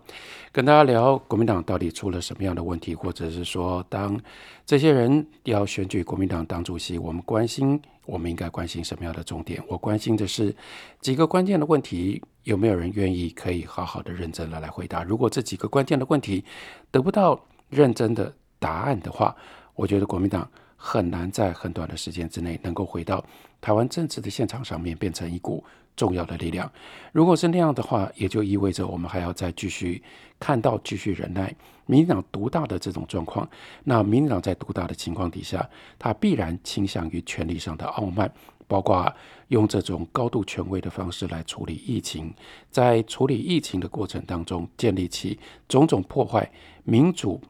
[0.51, 4.21] 跟大家聊国民党到底出了什么样的问题，或者是说，当
[4.67, 9.63] 这些人要选举国民党党主席，我们关心，我们应该关心什么样的重点？
[9.69, 10.53] 我关心的是
[11.01, 15.05] 几个关键的问题，有没有人愿意可以好好的、认真的来回答？
[15.05, 16.43] 如果这几个关键的问题
[16.91, 19.37] 得不到认真的答案的话，
[19.75, 23.23] 我觉得国民党很难在很短的时间之内能够回到。
[23.61, 25.63] 台湾政治的现场上面变成一股
[25.95, 26.73] 重要的力量。
[27.13, 30.03] 如果是那样的话，也就意味着我们还要再继续
[30.41, 33.47] 看到、继续忍耐民进党独大的这种状况。
[33.85, 38.33] 那民进党在独大的情况底下，他必然倾向于权力上的傲慢，
[38.69, 39.13] 包括
[39.49, 42.33] 用这种高度权威的方式来处理疫情，
[42.71, 46.49] 在处理疫情的过程当中，建立起种种破坏
[46.85, 47.41] 民主、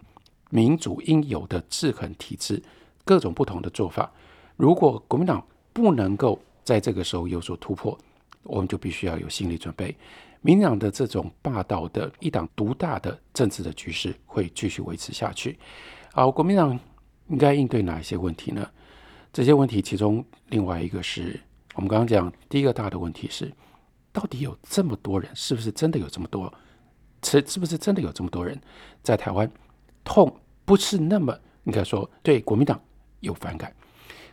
[0.48, 2.62] 民主应有的制衡体制，
[3.04, 4.11] 各种不同的做法。
[4.57, 7.96] 如果国民党，不能够在这个时候有所突破，
[8.44, 9.94] 我们就必须要有心理准备。
[10.40, 15.59] 民党的这种霸道的一党独大的政治的局势会继续维持下去。
[16.12, 16.78] 好，国民党
[17.28, 18.68] 应该应对哪一些问题呢？
[19.32, 21.38] 这些问题其中另外一个是
[21.74, 23.52] 我们刚刚讲第一个大的问题是，
[24.12, 26.52] 到底有这么多人，是不是真的有这么多？
[27.22, 28.60] 是是不是真的有这么多人
[29.02, 29.50] 在台湾
[30.04, 30.34] 痛？
[30.64, 32.80] 不是那么应该说对国民党
[33.20, 33.74] 有反感，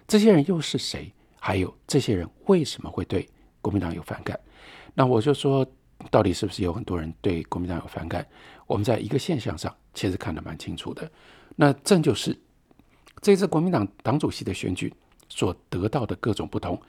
[0.07, 1.11] 这些人又是谁？
[1.39, 3.27] 还有这些人为什么会对
[3.61, 4.39] 国民党有反感？
[4.93, 5.65] 那我就说，
[6.09, 8.25] 到底是不是有很多人对国民党有反感？
[8.65, 11.09] 我们在一个现象上其实看得蛮清楚的，
[11.55, 12.35] 那正就是
[13.25, 14.93] 这次国民党党主席的选举
[15.29, 16.79] 所得到的各种不同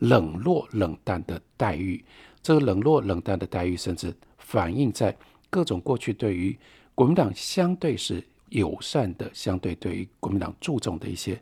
[0.00, 2.04] 冷落冷淡的待遇，
[2.42, 5.16] 这个冷落冷淡的待遇，甚至反映在
[5.48, 6.54] 各种过去对于
[6.94, 11.40] 国民党相对是友善的、相对对于国民党注重的一些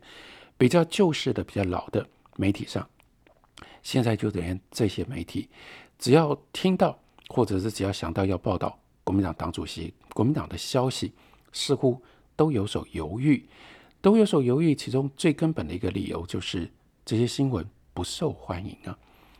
[0.57, 2.87] 比较旧式的、比较老的媒体上，
[3.83, 5.49] 现在就连这些媒体，
[5.99, 8.79] 只要听到或者是只要想到要报道。
[9.03, 11.11] 国民党党主席、国民党的消息
[11.51, 12.01] 似乎
[12.37, 13.45] 都有所犹豫，
[14.05, 14.75] 都有所犹豫。
[14.75, 16.71] 其中最根本的一个理由就是
[17.03, 18.95] 这些新闻不受欢迎啊。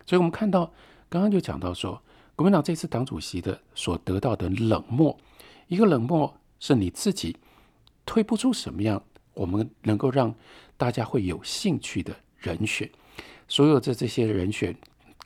[0.07, 0.73] 所以，我们看到
[1.07, 2.01] 刚刚就讲到说，
[2.35, 5.15] 国民党这次党主席的所得到的冷漠，
[5.67, 7.37] 一个冷漠是你自己
[8.07, 8.99] 推不出什么样
[9.35, 10.33] 我们能够让
[10.77, 12.89] 大家会有兴趣的人选。
[13.47, 14.75] 所有的这些人选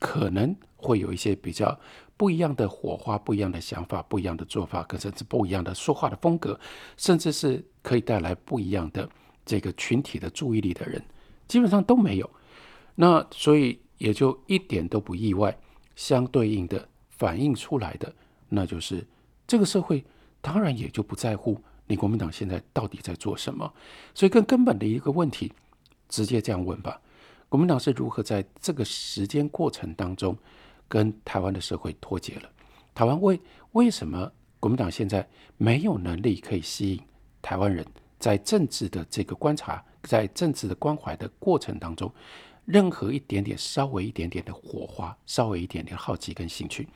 [0.01, 1.79] 可能会有一些比较。
[2.17, 6.59] 不一样的火花，不一样的想法，不一样的做法，甚至不一样的说话的风格，
[6.97, 9.09] 甚至是可以带来不一样的
[9.49, 11.03] 这个群体的注意力的人，
[11.47, 12.29] 基本上都没有。
[12.93, 15.57] 那所以也就一点都不意外，
[15.95, 18.13] 相对应的反映出来的，
[18.49, 19.03] 那就是
[19.47, 20.05] 这个社会
[20.39, 23.73] 当然也就不在乎你国民党现在到底在做什么。
[24.13, 25.51] 所以更根本的一个问题，
[26.07, 27.01] 直接这样问吧：
[27.49, 30.37] 国民党是如何在这个时间过程当中？
[30.87, 32.49] 跟台湾的社会脱节了。
[32.95, 33.39] 台湾为
[33.73, 37.01] 为什么国民党现在没有能力可以吸引
[37.43, 37.85] 台湾人
[38.19, 42.13] 在政治的这个观察，在政治的关怀的过程当中，
[42.65, 46.87] 任何一点点、稍微一点点的火花，稍微一点点好奇跟兴趣？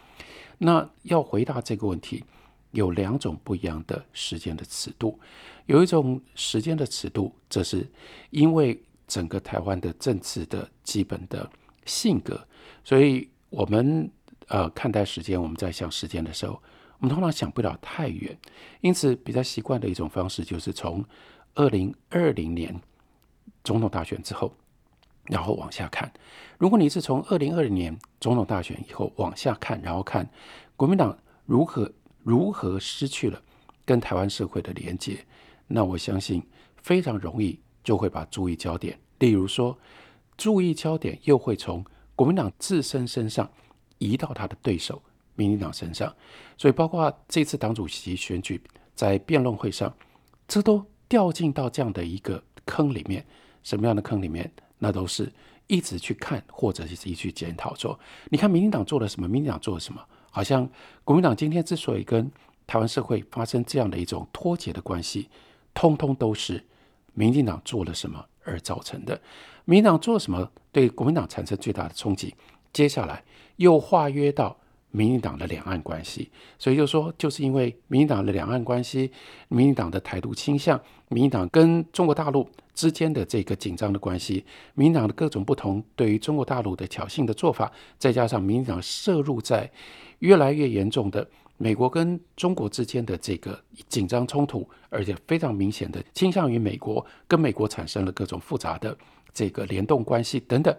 [0.57, 2.23] 那要回答这个问题，
[2.71, 5.19] 有两种不一样的时间的尺度。
[5.65, 7.89] 有一种时间的尺度，这是
[8.29, 11.49] 因为整个台湾的政治的基本的
[11.85, 12.45] 性格，
[12.83, 13.29] 所以。
[13.55, 14.09] 我们
[14.47, 16.59] 呃看待时间，我们在想时间的时候，
[17.03, 18.39] 我们通常想不了太远，
[18.79, 21.03] 因此比较习惯的一种方式就是从
[21.53, 22.73] 二零二零年
[23.61, 24.53] 总统大选之后，
[25.25, 26.09] 然后往下看。
[26.57, 30.25] 如果你是从二零二零年总统大选以后往下看，然后看
[30.77, 31.91] 国民党如何
[32.23, 33.41] 如何失去了
[33.83, 35.25] 跟台湾社会的连接，
[35.67, 36.41] 那我相信
[36.77, 39.77] 非常容易就会把注意焦点，例如说
[40.37, 41.85] 注意焦点又会从。
[42.15, 43.51] 国民党自身身上
[43.97, 45.01] 移到他的对手
[45.35, 46.13] 民进党身上，
[46.57, 48.61] 所以包括这次党主席选举
[48.95, 49.93] 在辩论会上，
[50.47, 53.25] 这都掉进到这样的一个坑里面。
[53.63, 54.51] 什么样的坑里面？
[54.79, 55.31] 那都是
[55.67, 57.97] 一直去看或者是一去检讨说，
[58.29, 59.27] 你看民进党做了什么？
[59.27, 60.01] 民进党做了什么？
[60.29, 60.69] 好像
[61.05, 62.29] 国民党今天之所以跟
[62.67, 65.29] 台湾社会发生这样的一种脱节的关系，
[65.73, 66.61] 通通都是
[67.13, 69.21] 民进党做了什么而造成的。
[69.63, 72.35] 民进党做什么对国民党产生最大的冲击？
[72.73, 73.23] 接下来
[73.55, 74.57] 又化约到
[74.93, 79.11] 民进党的两岸关系，所以就说，就是因为民进党的两岸关系、
[79.49, 80.79] 民进党的台独倾向、
[81.09, 89.69] 民进党跟中国大陆之间的这个紧张的关系、民进党的各种不同对于中国大陆的挑衅的做法，再加上民进党涉入在
[90.19, 91.27] 越来越严重的
[91.57, 98.95] 美国跟中国之间的这个紧张冲突，而且非常明显的倾向于美国，跟美国产生了各种复杂的。
[99.35, 100.71] 这个联动关系等等，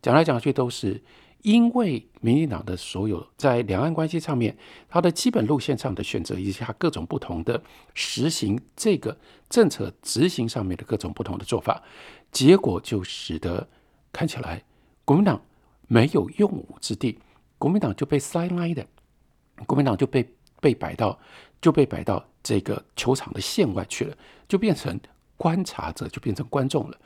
[0.00, 1.02] 讲来讲去都是
[1.42, 4.56] 因为民进党的所有在两岸关系上面，
[4.88, 7.62] 它的基本路线上的选择，以及它各种不同的
[7.94, 9.16] 实行这个
[9.48, 11.82] 政策执行上面的各种不同的做法，
[12.30, 13.68] 结果就使得
[14.12, 14.62] 看起来
[15.04, 15.40] 国民党
[15.88, 17.18] 没有用武之地，
[17.58, 18.86] 国民党就被塞拉的，
[19.66, 20.28] 国民党就被
[20.60, 21.18] 被摆到
[21.60, 24.98] 就被摆到这个球场的线外去了，就变成
[25.36, 26.98] 观察者，就变成观众了。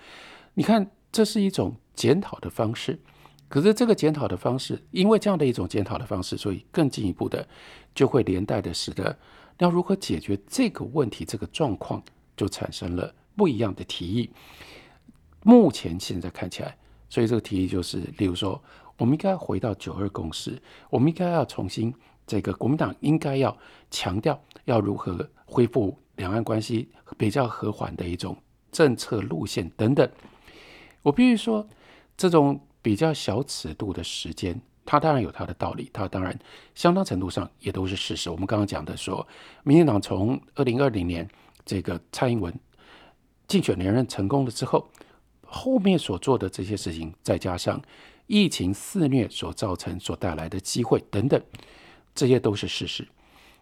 [0.54, 2.98] 你看，这是一种检讨的方式，
[3.48, 7.46] 可是这个检讨的方式，因为这样的一种检讨的方式，所以更进一步的
[7.94, 9.16] 就会连带的使得
[9.58, 12.02] 要如何解决这个问题、这个状况，
[12.36, 14.30] 就产生了不一样的提议。
[15.42, 16.76] 目前现在看起来，
[17.08, 18.60] 所以这个提议就是，例如说，
[18.96, 21.94] 我们应该回到九二共识，我们应该要重新
[22.26, 23.56] 这个国民党应该要
[23.90, 28.36] 强调要如何恢复两岸关系比较和缓的一种
[28.72, 30.08] 政策路线等等。
[31.02, 31.68] 我必须说，
[32.16, 36.38] 这种比较小尺度的时间，它当然有它的道理，它当然
[36.74, 38.28] 相当程度上也都是事实。
[38.28, 39.26] 我们刚刚讲的说，
[39.62, 41.26] 民进党从二零二零年
[41.64, 42.54] 这个蔡英文
[43.48, 44.86] 竞选连任成功了之后，
[45.46, 47.80] 后面所做的这些事情，再加上
[48.26, 51.42] 疫情肆虐所造成所带来的机会等等，
[52.14, 53.08] 这些都是事实。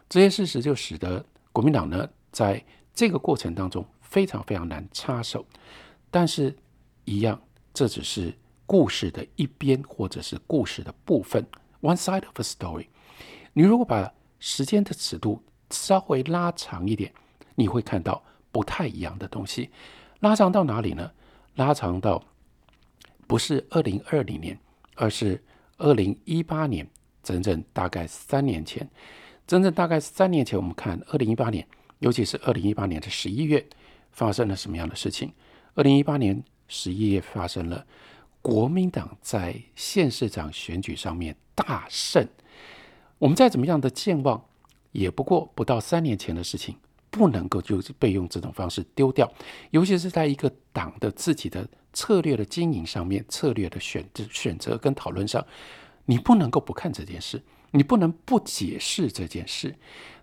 [0.09, 2.61] 这些事实就使得国民党呢，在
[2.93, 5.47] 这个过程当中非常非常难插手。
[6.11, 6.57] 但是，
[7.05, 7.41] 一样，
[7.73, 8.35] 这只是
[8.73, 11.47] 故事的一边，或者是故事的部分
[11.83, 12.87] ，one side of a story。
[13.53, 17.13] 你如果把时间的尺度稍微拉长一点，
[17.55, 19.69] 你会看到不太一样的东西。
[20.21, 21.13] 拉长到哪里呢？
[21.57, 22.25] 拉长到
[23.27, 24.59] 不是二零二零年，
[24.95, 25.45] 而是
[25.77, 26.89] 二零一八年，
[27.23, 28.89] 整整大概三年前。
[29.47, 33.67] 整整大概三年前，我们看二零一八年，尤其是二零一八年的十一月，
[34.13, 35.31] 发生了什么样的事情？
[35.75, 37.87] 二零一八年十一月发生了
[38.43, 42.29] 国民党在县市长选举上面大胜。
[43.19, 44.45] 我们再怎么样的健忘，
[44.91, 46.77] 也不过不到三年前的事情，
[47.09, 49.33] 不能够就被用这种方式丢掉。
[49.71, 55.47] 尤其是在一个党的自己的策略的经营上面、策略的选择、选择跟讨论上，
[56.05, 57.41] 你不能够不看这件事。
[57.75, 59.75] 你不能不解释这件事，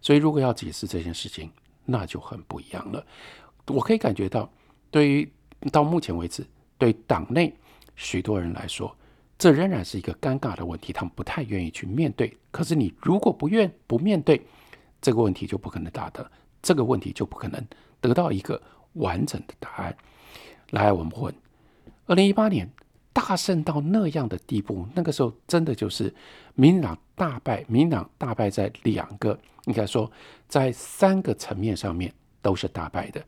[0.01, 1.49] 所以如果要解释这件事情，
[1.86, 3.03] 那就很不一样了。
[3.65, 4.47] 我可以感觉到，
[4.91, 5.27] 对于
[5.71, 6.45] 到目前为止，
[6.77, 7.51] 对党内
[7.99, 8.95] 许多人来说，
[9.38, 12.33] 这仍然是一个尴尬的问题，他们不太愿意去面对。
[12.49, 14.41] 可是你如果不愿不面对
[15.01, 16.31] 这个问题，就不可能答的，
[16.62, 17.62] 这个问题就不可能
[17.99, 18.62] 得到一个
[18.93, 19.97] 完整的答案。
[20.69, 21.35] 来，我们问，
[22.05, 22.69] 二零一八年。
[23.12, 26.13] 大胜到那样的地步，那个时候真的就是
[26.53, 27.65] 民进党大败。
[27.67, 30.09] 民进党大败在两个，应该说
[30.47, 33.21] 在三个层面上面都是大败的。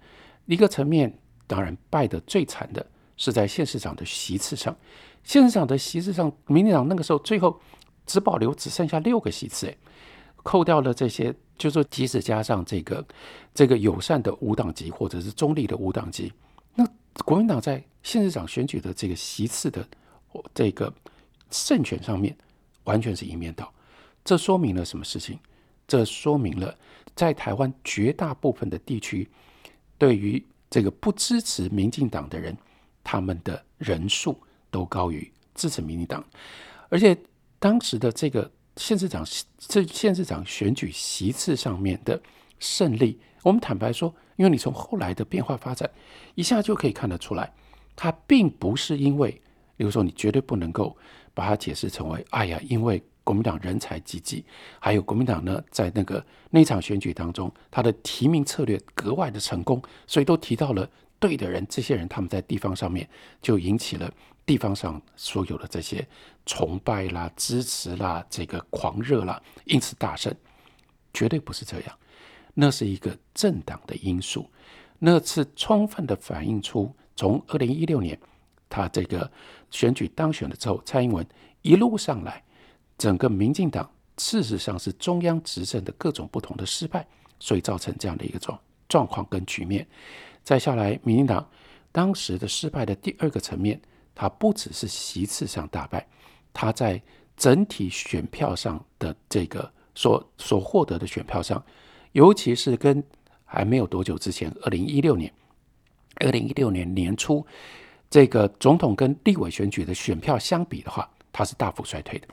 [0.45, 1.11] 一个层面
[1.45, 2.85] 当然败得最惨的
[3.21, 4.75] 是在县市长的席次上，
[5.23, 7.59] 县市长的席次上，民进党那个时候最后
[8.07, 9.77] 只保留只剩下六个席次，诶，
[10.37, 13.05] 扣掉了这些，就说即使加上这个
[13.53, 16.33] 这个友善的无党籍或者是中立的无党籍，
[16.73, 16.83] 那
[17.23, 17.83] 国民党在。
[18.03, 19.87] 县市长选举的这个席次的
[20.55, 20.91] 这个
[21.51, 22.35] 胜权上面，
[22.85, 23.71] 完全是一面倒。
[24.25, 25.37] 这说明了什么事情？
[25.87, 26.75] 这说明了
[27.15, 29.29] 在台湾绝大部分的地区，
[29.99, 32.57] 对于这个不支持民进党的人，
[33.03, 36.23] 他们的人数都高于支持民进党。
[36.89, 37.17] 而且
[37.59, 39.25] 当时的这个县市长
[39.57, 42.21] 这县市长选举席次上面的
[42.59, 45.89] 胜利，我们坦白说，因为你从后来的变化发展，
[46.35, 47.53] 一下就可以看得出来。
[47.95, 49.31] 它并不是因为，
[49.75, 50.95] 比如说，你绝对不能够
[51.33, 54.43] 把它解释成为，哎呀，因为国民党人才济济，
[54.79, 60.89] 还有国民党呢，在那个那场选举当中，他的提名策略格外的成功，所以都提到了
[61.21, 63.07] 对的人，这些人他们在地方上面
[63.41, 64.11] 就引起了
[64.45, 66.05] 地方上所有的这些
[66.45, 70.35] 崇拜啦、支持啦、这个狂热啦，因此大胜，
[71.13, 71.97] 绝对不是这样，
[72.55, 74.49] 那是一个政党的因素，
[74.99, 76.93] 那次充分的反映出。
[77.13, 78.19] 从二零一六年，
[78.67, 79.29] 他这个
[79.69, 81.23] 选举当选了之后，蔡英文
[81.61, 82.43] 一路上来，
[82.97, 87.05] 整个民进党事实上是中央执政的各种不同的失败，
[87.39, 89.87] 所以造成这样的一个状状况跟局面。
[90.43, 91.47] 再下来，民进党
[91.91, 93.79] 当时的失败的第二个层面，
[94.15, 96.07] 它不只是席次上大败，
[96.53, 97.01] 它在
[97.37, 101.63] 整体选票上的这个所所获得的选票上，
[102.11, 103.03] 尤其是跟
[103.45, 105.31] 还没有多久之前，二零一六年。
[106.15, 107.43] 二零一六年年初，
[108.09, 112.27] 这个总统跟立委选举的选票相比的话，它是大幅衰退的，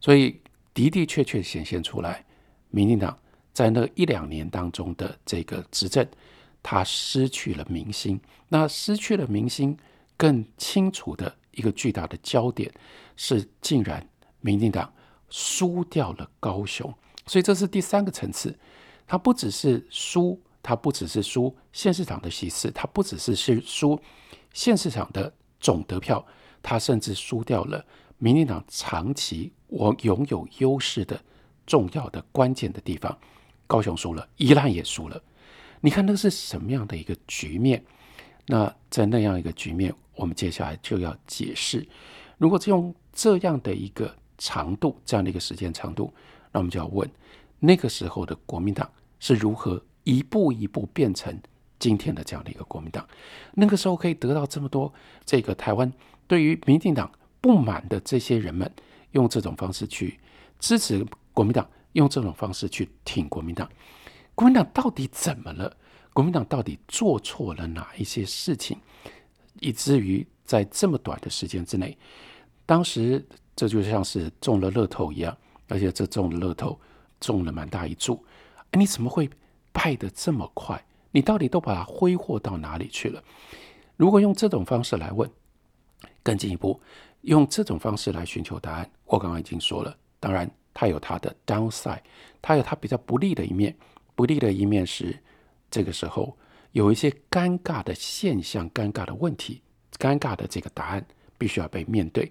[0.00, 0.40] 所以
[0.74, 2.24] 的的确确显现出来，
[2.70, 3.16] 民进党
[3.52, 6.04] 在那一两年当中的这个执政，
[6.62, 8.20] 他失去了民心。
[8.48, 9.76] 那失去了民心，
[10.16, 12.72] 更清楚的一个巨大的焦点
[13.16, 14.08] 是，竟然
[14.40, 14.92] 民进党
[15.28, 16.92] 输掉了高雄。
[17.26, 18.58] 所以这是第三个层次，
[19.06, 20.40] 他不只是输。
[20.64, 24.00] 他不只是输县市长的席次，他不只是是输
[24.52, 26.24] 县市长的总得票，
[26.62, 27.84] 他甚至输掉了
[28.18, 31.20] 民进党长期我拥有优势的
[31.66, 33.18] 重要的关键的地方。
[33.66, 35.20] 高雄输了，宜兰也输了。
[35.82, 37.84] 你看那是什么样的一个局面？
[38.46, 41.86] 那在那样一个局面，我们接下来就要解释。
[42.38, 46.12] 如果用这样的一个长度，这样的一个时间长度，
[46.52, 47.08] 那我们就要问：
[47.58, 49.84] 那个时候的国民党是如何？
[50.04, 51.40] 一步一步变成
[51.78, 53.06] 今天的这样的一个国民党，
[53.54, 54.92] 那个时候可以得到这么多
[55.24, 55.92] 这个台湾
[56.26, 57.08] 对于民进党
[57.40, 58.68] 不满的这些人们，
[59.12, 60.18] 用这种方式去
[60.58, 63.68] 支持国民党，用这种方式去挺国民党。
[64.34, 65.76] 国民党到底怎么了？
[66.12, 68.78] 国民党到底做错了哪一些事情，
[69.60, 71.96] 以至于在这么短的时间之内，
[72.66, 73.24] 当时
[73.56, 75.36] 这就像是中了乐透一样，
[75.68, 76.78] 而且这中了乐透
[77.20, 78.24] 中了蛮大一注，
[78.70, 79.30] 哎你怎么会？
[79.74, 83.24] 败得这么快，你到底都把它挥霍到哪里去了？
[83.96, 85.28] 如果用这种方式来问，
[86.22, 86.78] 更进一步
[87.22, 92.02] 用这种方式来寻求答案，我刚刚已经说了，当然它有它的 downside，
[92.42, 93.74] 它有它比较不利的一面。
[94.14, 95.18] 不利的一面是，
[95.70, 96.36] 这个时候
[96.72, 99.62] 有一些尴尬的现象、尴尬的问题、
[99.98, 101.06] 尴尬的这个答案
[101.38, 102.30] 必须要被面对。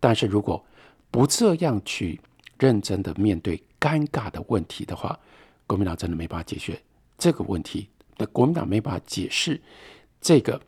[0.00, 0.64] 但是如果
[1.10, 2.20] 不这样去
[2.58, 5.18] 认真的面对尴尬的问题的话，
[5.66, 6.80] 国民党真的没办法解决
[7.16, 7.88] 这个问题。
[8.16, 9.60] 那国民党没办法解释
[10.20, 10.60] 这个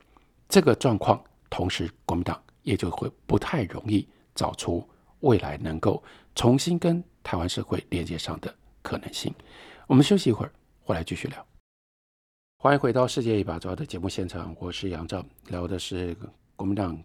[0.49, 4.89] 这个状况，同时国民党也就会不太容易找出
[5.21, 6.03] 未来能够
[6.35, 9.35] 重新跟台湾社会连接上的可能性。
[9.91, 10.53] 我们休息一会儿，
[10.85, 11.45] 回来继续聊。
[12.59, 16.17] 欢迎回到《世界一把抓》的节目现场，我是杨照，聊的是
[16.55, 16.97] 国民党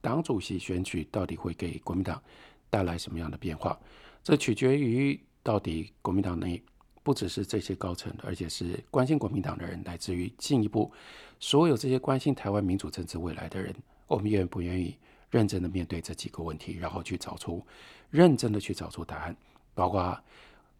[0.00, 2.22] 党主席选举到底会给国民党
[2.70, 3.78] 带来什么样的变化？
[4.22, 6.62] 这取决于到底国民党内
[7.02, 10.90] 不只是这些高层，而且是关心国民党的人，乃至于进一步
[11.38, 13.76] 所有这些关心台湾民主政治未来的人，
[14.06, 14.96] 我们愿不愿意
[15.28, 17.62] 认真的面对这几个问题，然后去找出
[18.08, 19.36] 认真的去找出答案，
[19.74, 20.18] 包括。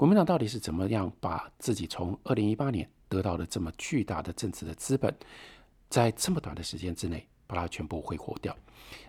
[0.01, 5.15] 国民党到底是怎么样把自己从二零一八年得到的这么巨大的政治的资本，
[5.91, 8.57] 在这么短的时间之内把它全部挥霍掉？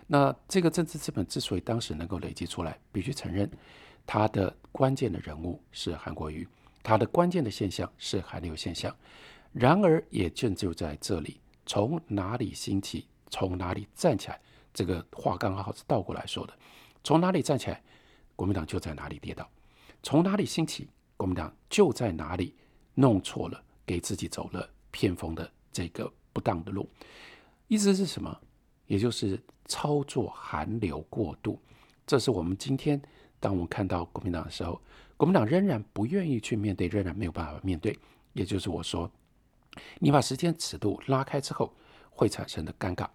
[0.06, 3.50] 那这个政治资本之所以当时能够累积出来，必须承认，
[4.04, 6.46] 它的关键的人物是韩国瑜，
[6.82, 8.94] 它的关键的现象是韩流现象。
[9.54, 14.38] 然而，也正就在这里，从哪里兴起，从哪里站起来，
[14.74, 16.52] 这个话刚好是倒过来说的，
[17.02, 17.82] 从哪里站起来，
[18.36, 19.48] 国民党就在哪里跌倒。
[20.02, 22.54] 从哪里兴起，国民党就在哪里
[22.94, 26.88] 弄错了，给自己走了偏锋的这个不当的路。
[27.68, 28.36] 意思是什么？
[28.88, 31.58] 也就是操作寒流过度。
[32.04, 33.00] 这是我们今天，
[33.38, 34.80] 当我们看到国民党的时候，
[35.16, 37.96] 国民党仍然不愿意去面对，仍然没有办法面对。
[38.32, 39.08] 也就是我说，
[40.00, 41.72] 你把时间尺度拉开之后，
[42.10, 43.08] 会产生的尴尬。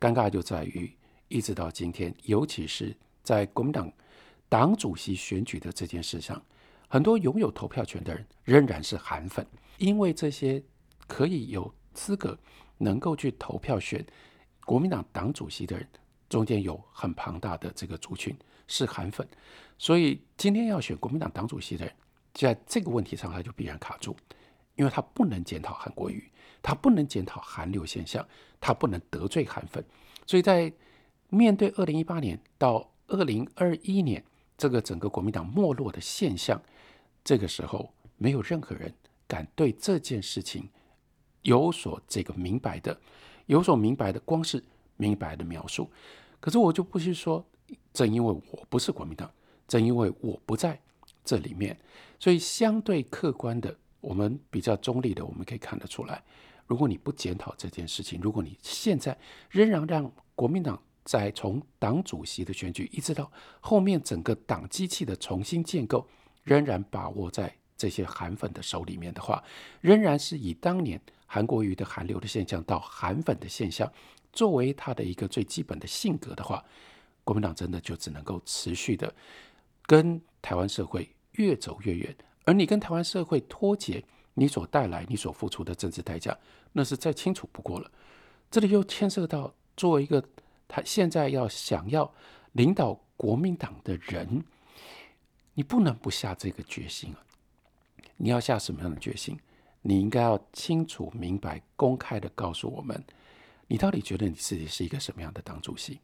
[0.00, 0.92] 尴尬就在于，
[1.28, 3.90] 一直到今天，尤其是在国民党。
[4.52, 6.44] 党主席选举的这件事上，
[6.86, 9.46] 很多拥有投票权的人仍然是韩粉，
[9.78, 10.62] 因为这些
[11.06, 12.38] 可以有资格
[12.76, 14.04] 能够去投票选
[14.66, 15.88] 国民党党主席的人，
[16.28, 18.36] 中间有很庞大的这个族群
[18.68, 19.26] 是韩粉，
[19.78, 21.94] 所以今天要选国民党党主席的人，
[22.34, 24.14] 在这个问题上他就必然卡住，
[24.74, 26.30] 因为他不能检讨韩国瑜，
[26.60, 28.22] 他不能检讨韩流现象，
[28.60, 29.82] 他不能得罪韩粉，
[30.26, 30.70] 所以在
[31.30, 34.22] 面对二零一八年到二零二一年。
[34.62, 36.62] 这个整个国民党没落的现象，
[37.24, 38.94] 这个时候没有任何人
[39.26, 40.68] 敢对这件事情
[41.42, 42.96] 有所这个明白的，
[43.46, 44.62] 有所明白的，光是
[44.96, 45.90] 明白的描述。
[46.38, 47.44] 可是我就不是说，
[47.92, 49.28] 正因为我不是国民党，
[49.66, 50.80] 正因为我不在
[51.24, 51.76] 这里面，
[52.20, 56.22] 所以相对客观的，我们比较中立的，我们可以看得出来，
[56.68, 59.18] 如果你不检讨这件事情，如果你现在
[59.50, 60.80] 仍然让国民党。
[61.04, 63.30] 在从党主席的选举，一直到
[63.60, 66.06] 后面整个党机器的重新建构，
[66.44, 69.42] 仍然把握在这些韩粉的手里面的话，
[69.80, 73.92] 仍然是以当年韩国瑜的韩流的现象到韩粉的现象
[74.32, 76.64] 作为他的一个最基本的性格的话，
[77.24, 79.12] 国民党真的就只能够持续的
[79.86, 82.16] 跟台湾社会越走越远。
[82.44, 86.38] 而你跟台湾社会脱节，你所带来、你所付出的政治代价，
[86.72, 87.90] 那是再清楚不过了。
[88.50, 90.24] 这里又牵涉到作为一个。
[90.74, 92.10] 他现在要想要
[92.52, 94.42] 领导国民党的人，
[95.52, 97.20] 你不能不下这个决心啊！
[98.16, 99.38] 你要下什么样的决心？
[99.82, 103.04] 你应该要清楚明白、公开的告诉我们，
[103.66, 106.00] 你到底觉得你自己是一个什么样的党主席？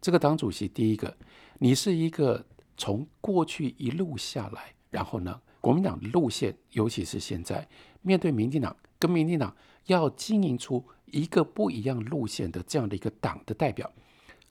[0.00, 1.16] 这个党主席，第一个，
[1.58, 2.46] 你是一个
[2.76, 7.66] 从过去一路下来，然后呢，国民党路线，尤其是现在
[8.02, 9.56] 面对民进党，跟民进党
[9.86, 13.90] 要经营出一个不一样路线的这样的一个党的代表。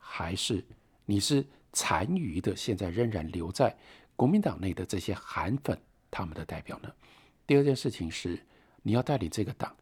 [0.05, 0.63] 还是
[1.05, 3.75] 你是残余的，现在仍然留在
[4.15, 5.79] 国民党内的这些韩粉，
[6.11, 6.91] 他们的代表呢？
[7.47, 8.37] 第二件事情是，
[8.83, 9.73] 你要带领这个党，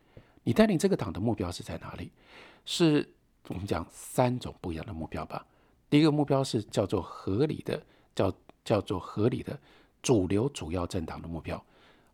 [0.44, 2.12] 你带领这个党的目标是在哪里？
[2.64, 3.10] 是
[3.50, 5.46] 我们讲三种不一样的目标吧。
[5.90, 7.84] 第一个目标是叫做合理的，
[8.16, 9.60] 叫叫做合理的
[10.02, 11.62] 主流主要政党的目标。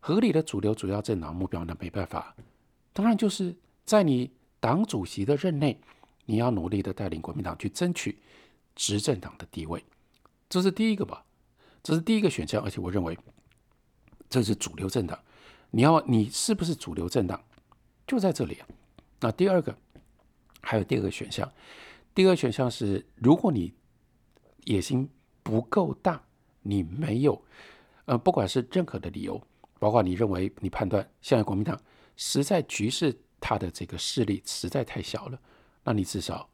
[0.00, 1.76] 合理的主流主要政党目标呢？
[1.78, 2.34] 没办法，
[2.92, 3.54] 当然就是
[3.84, 5.78] 在你党主席的任内。
[6.30, 8.18] 你要努力的带领国民党去争取
[8.76, 9.82] 执政党的地位，
[10.46, 11.24] 这是第一个吧？
[11.82, 13.18] 这是第一个选项，而且我认为
[14.28, 15.18] 这是主流政党。
[15.70, 17.42] 你要你是不是主流政党，
[18.06, 18.68] 就在这里啊。
[19.20, 19.74] 那第二个
[20.60, 21.50] 还有第二个选项，
[22.14, 23.72] 第二个选项是，如果你
[24.64, 25.08] 野心
[25.42, 26.22] 不够大，
[26.60, 27.42] 你没有
[28.04, 29.42] 呃，不管是任何的理由，
[29.78, 31.80] 包括你认为你判断现在国民党
[32.16, 35.40] 实在局势它的这个势力实在太小了。
[35.88, 36.46] 那你至少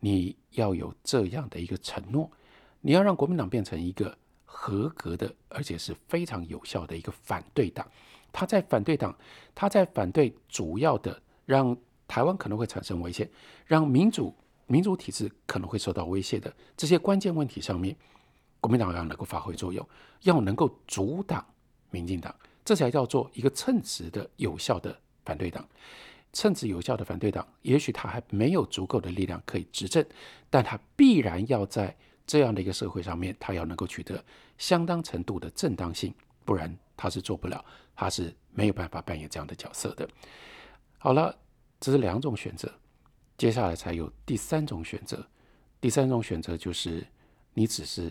[0.00, 2.28] 你要有这样的一个承诺，
[2.80, 7.88] 你要让国民党变成一个合格的，而且是非常有效的一个反对党。
[8.32, 9.16] 他在反对党，
[9.54, 11.76] 他在反对主要的让
[12.08, 13.30] 台湾可能会产生威胁，
[13.64, 14.34] 让民主
[14.66, 17.96] 民主体制可能会受到威胁的这些关键问题上面，
[18.58, 19.88] 国民党要能够发挥作用，
[20.22, 21.46] 要能够阻挡
[21.90, 22.34] 民进党，
[22.64, 25.64] 这才叫做一个称职的有效的反对党。
[26.32, 30.04] 称职有效的反对党，也许他还没有足够的力量可以执政，
[30.48, 34.24] 但他必然要在这样的一个社会上面，他要能够取得
[34.58, 36.14] 相当程度的正当性，
[36.44, 37.64] 不然他是做不了。
[37.96, 40.08] 他是没有办法扮演这样的角色的。
[40.96, 41.36] 好了，
[41.78, 42.72] 这是两种选择，
[43.36, 45.22] 接下来才有第三种选择。
[45.82, 47.06] 第三种选择就是
[47.52, 48.10] 你只是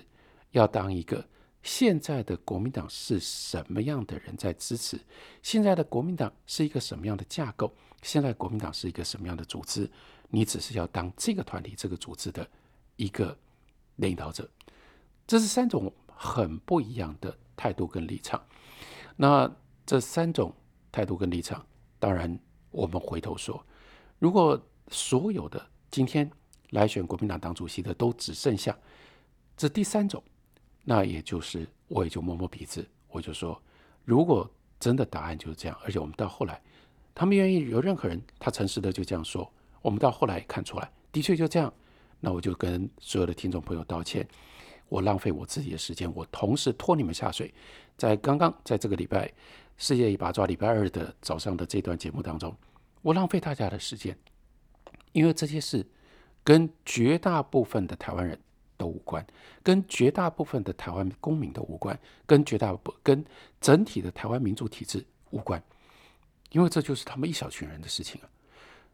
[0.51, 1.25] 要当一个
[1.63, 4.99] 现在的国民党是什么样的人在支持，
[5.41, 9.89] 现在的国民党是一个什么样的架构，现在国民党是一个什么样的组织，
[10.29, 12.49] 你只是要当这个团体、这个组织的
[12.95, 13.37] 一个
[13.95, 14.49] 领导者。
[15.27, 18.41] 这是三种很不一样的态度跟立场。
[19.15, 19.51] 那。
[19.85, 20.53] 这三种
[20.91, 21.65] 态度跟立场，
[21.97, 22.39] 当然，
[22.69, 23.65] 我们回头说，
[24.19, 26.29] 如果所有的今天
[26.69, 28.77] 来选国民党党主席的都只剩下
[29.57, 30.23] 这第三种，
[30.83, 33.59] 那也就是我也就摸摸鼻子，我就说，
[34.05, 34.47] 如果
[34.79, 36.61] 真的答案就是这样，而且我们到后来，
[37.19, 39.51] 他们愿意有任何人他诚实的就这样说，
[39.81, 41.73] 我们到后来看出来，的确就这样，
[42.21, 44.25] 那我就跟所有的听众朋友道歉，
[44.87, 47.53] 我浪费我自己的时间，我同时拖你们下水，
[47.97, 49.29] 在刚刚在这个礼拜。
[49.75, 52.55] 世界一把抓礼拜二的早上的这段节目当中，
[53.01, 54.17] 我浪费大家的时间，
[55.11, 55.85] 因为这些事
[56.41, 58.39] 跟绝大部分的台湾人
[58.77, 59.25] 都无关，
[59.61, 63.25] 跟绝大部分的台湾公民都无关，跟绝大部跟
[63.59, 65.61] 整体的台湾民主体制无关，
[66.51, 68.29] 因为这就是他们一小群人的事情啊。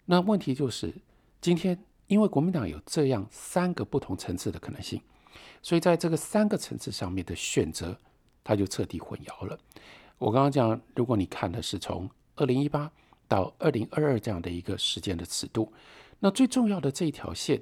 [0.06, 0.94] 那问题就是，
[1.42, 1.78] 今天
[2.08, 5.02] 因为国民党有这样三个不同层次的可能性，
[5.62, 7.98] 所以在这个三个层次上面的选择，
[8.44, 9.58] 他就彻底混淆了。
[10.18, 12.92] 我刚刚讲，如果你看的是从二零一八
[13.28, 15.74] 到二零二二这样的一个时间的尺度，
[16.20, 17.62] 那最重要的这一条线，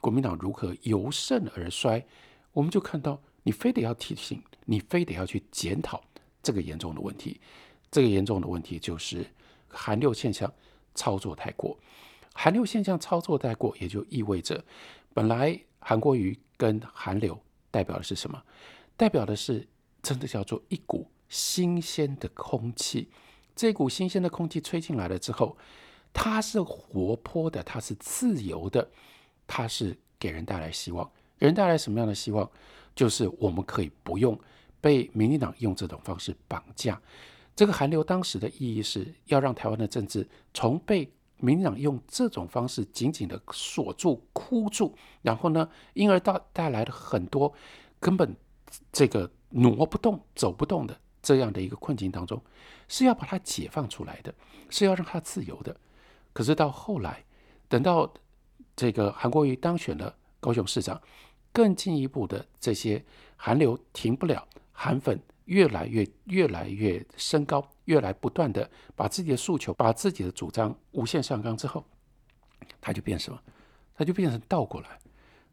[0.00, 2.04] 国民党如何由盛而衰，
[2.52, 6.02] 我们就看到你非得要提醒，你非得要去检讨
[6.42, 7.40] 这个严重的问题。
[7.92, 9.24] 这个严重的问题就是
[9.68, 10.52] 寒流现象
[10.96, 11.78] 操作太过，
[12.34, 14.64] 寒流现象操作太过，也就意味着
[15.14, 17.40] 本来韩国瑜跟韩流
[17.70, 18.42] 代表的是什么？
[18.96, 19.68] 代表的是
[20.02, 21.06] 真的叫做一股。
[21.28, 23.08] 新鲜的空气，
[23.56, 25.56] 这股新鲜的空气吹进来了之后，
[26.12, 28.86] 它是活泼的，它是自由的，
[29.46, 31.10] 它是给人带来希望。
[31.38, 32.46] 给人带来什么样的希望？
[32.94, 34.38] 就是我们可以不用
[34.78, 37.00] 被民进党用这种方式绑架。
[37.54, 47.52] 这个寒流当时的意义是要让台湾的政治从被民进党用这种方式紧紧的锁住、箍住，然后呢，因而到带来了很多
[48.00, 48.36] 根本
[48.92, 50.98] 这个挪不动、走不动的。
[51.22, 52.42] 这样的一个困境当中，
[52.88, 54.34] 是要把它解放出来的，
[54.70, 55.76] 是要让它自由的。
[56.32, 57.24] 可是到后来，
[57.68, 58.12] 等到
[58.74, 61.00] 这个韩国瑜当选了高雄市长，
[61.52, 63.04] 更进一步的这些
[63.36, 65.16] 韩流停不了，韩粉
[65.52, 71.84] 越来越越来越升高，越来不断的把自己的诉求、把自己的主张无限上纲之后，
[72.80, 73.38] 它就变什么？
[73.94, 74.98] 它就变成倒过来，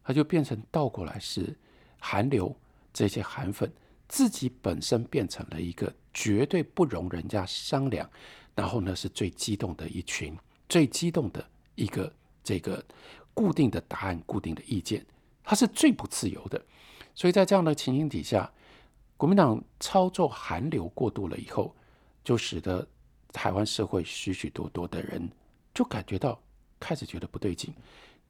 [0.02, 1.54] 它就变成倒过来是
[1.98, 2.56] 韩流
[2.94, 3.70] 这些韩粉。
[4.08, 8.08] 自己本身变成了一个绝对不容人家商量，
[8.54, 10.36] 然后呢是最激动的一群，
[10.66, 12.10] 最激动的一个
[12.42, 12.82] 这个
[13.34, 15.06] 固定的答案、固定的意见，
[15.44, 16.60] 它是最不自由的。
[17.14, 18.50] 所以在这样的情形底下，
[19.20, 21.76] 国民党操作寒流过度了以后，
[22.24, 22.88] 就使得
[23.34, 25.30] 台湾社会许许多多的人
[25.74, 26.40] 就感觉到
[26.80, 27.70] 开始觉得不对劲，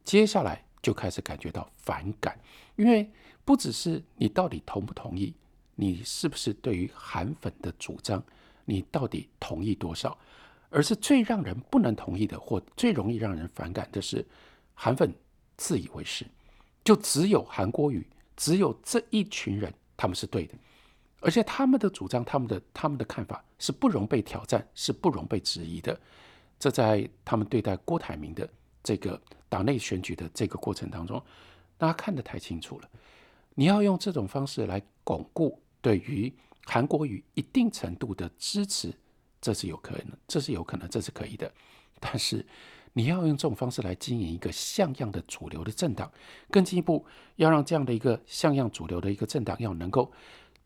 [0.03, 2.37] 接下来就开始感觉到反感，
[2.75, 3.09] 因为
[3.45, 5.33] 不只是你到底同不同意。
[5.75, 8.21] 你是不是对于韩粉的主张，
[8.65, 10.17] 你到底同意多少？
[10.69, 14.27] 而是最让人不能同意的，或最容易让人反感的是，
[14.73, 15.09] 韩粉
[15.55, 16.25] 自以为是，
[16.83, 20.53] 就只有韩国语，只有这一群人他们是对的，
[21.21, 25.97] 而且他们的主张、他们的他们的看法是不容被挑战，是不容被质疑的。
[26.59, 28.47] 这在他们对待郭台铭的
[28.83, 31.23] 这个党内选举的这个过程当中，
[31.77, 32.89] 大家看得太清楚了。
[33.55, 36.33] 你要用这种方式来巩固对于
[36.65, 38.93] 韩国瑜一定程度的支持，
[39.41, 41.51] 这是有可能，这是有可能，这是可以的。
[41.99, 42.45] 但是
[42.93, 46.11] 你要用这种方式来经营一个像样的主流的政党，
[46.49, 47.05] 更进一步
[47.35, 50.11] 要让这样的一个像样主流的一个政党要能够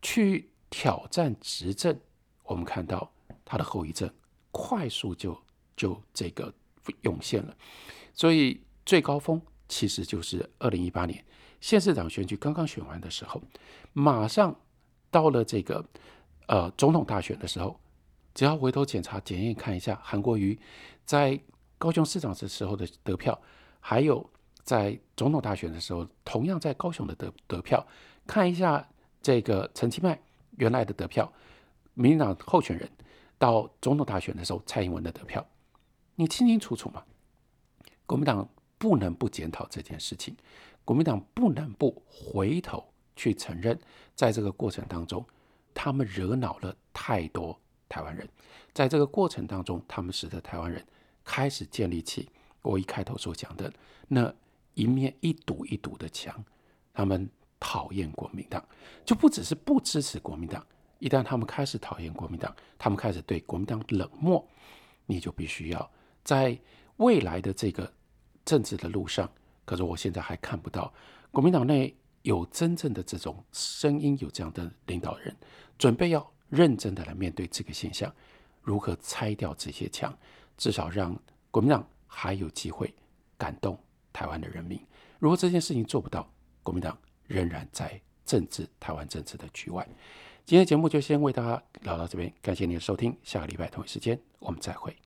[0.02, 2.00] 去挑战执政，
[2.43, 3.12] 我们看到
[3.43, 4.10] 他的后遗症
[4.52, 5.39] 快速就
[5.76, 6.54] 就这个
[7.02, 7.56] 涌现了。
[8.14, 11.24] 所以最高峰其实就是二零一八年
[11.60, 13.41] 县市长选举刚刚选完的时候，
[13.93, 14.56] 马上
[15.10, 15.84] 到了这个
[16.48, 17.80] 呃总统大选的时候，
[18.34, 20.60] 只要回头检查检验看一下韩国瑜
[21.04, 21.39] 在
[21.78, 23.41] 高雄市长的时候的得票，
[23.80, 24.30] 还有
[24.64, 27.86] 在总统大选的时候同样在高雄的得得票，
[28.28, 28.88] 看一下
[29.26, 30.21] 这个陈其迈
[30.57, 31.34] 原来的得票，
[31.95, 32.88] 民进党候选人
[33.39, 35.43] 到总统大选的时候蔡英文的得票，
[36.13, 37.03] 你清清楚楚嘛？
[38.05, 38.47] 国民党。
[38.78, 40.36] 不能不检讨这件事情，
[40.84, 42.84] 国民党不能不回头
[43.15, 43.80] 去承认，
[44.13, 45.26] 在这个过程当中，
[45.73, 47.57] 他们惹恼了太多
[47.88, 48.28] 台湾人，
[48.73, 50.86] 在这个过程当中，他们使得台湾人
[51.23, 52.30] 开始建立起
[52.61, 53.73] 我一开头所讲的
[54.09, 54.32] 那
[54.73, 56.43] 一面一堵一堵的墙，
[56.93, 57.28] 他们
[57.60, 58.64] 讨厌国民党，
[59.06, 60.66] 就不只是不支持国民党，
[60.99, 64.45] 一旦他们开始讨厌国民党，他们开始对国民党冷漠，
[65.06, 65.91] 你就必须要
[66.24, 66.58] 在
[66.97, 67.91] 未来的这个。
[68.45, 69.28] 政治的路上，
[69.66, 70.93] 可是我现在还看不到
[71.32, 75.36] 国民党内有真正的这种声音，有这样的领导人
[75.80, 78.14] 准备要认真的来面对这个现象，
[78.62, 80.16] 如何拆掉这些墙，
[80.58, 82.93] 至少让国民党还有机会
[83.36, 83.76] 感动
[84.14, 84.80] 台湾的人民。
[85.18, 86.32] 如果这件事情做不到，
[86.62, 86.95] 国民党
[87.28, 89.88] 仍然在政治台湾政治的局外。
[90.45, 94.95] 今天节目就先为大家聊到这边，感谢您的收听，下个礼拜同一时间我们再会。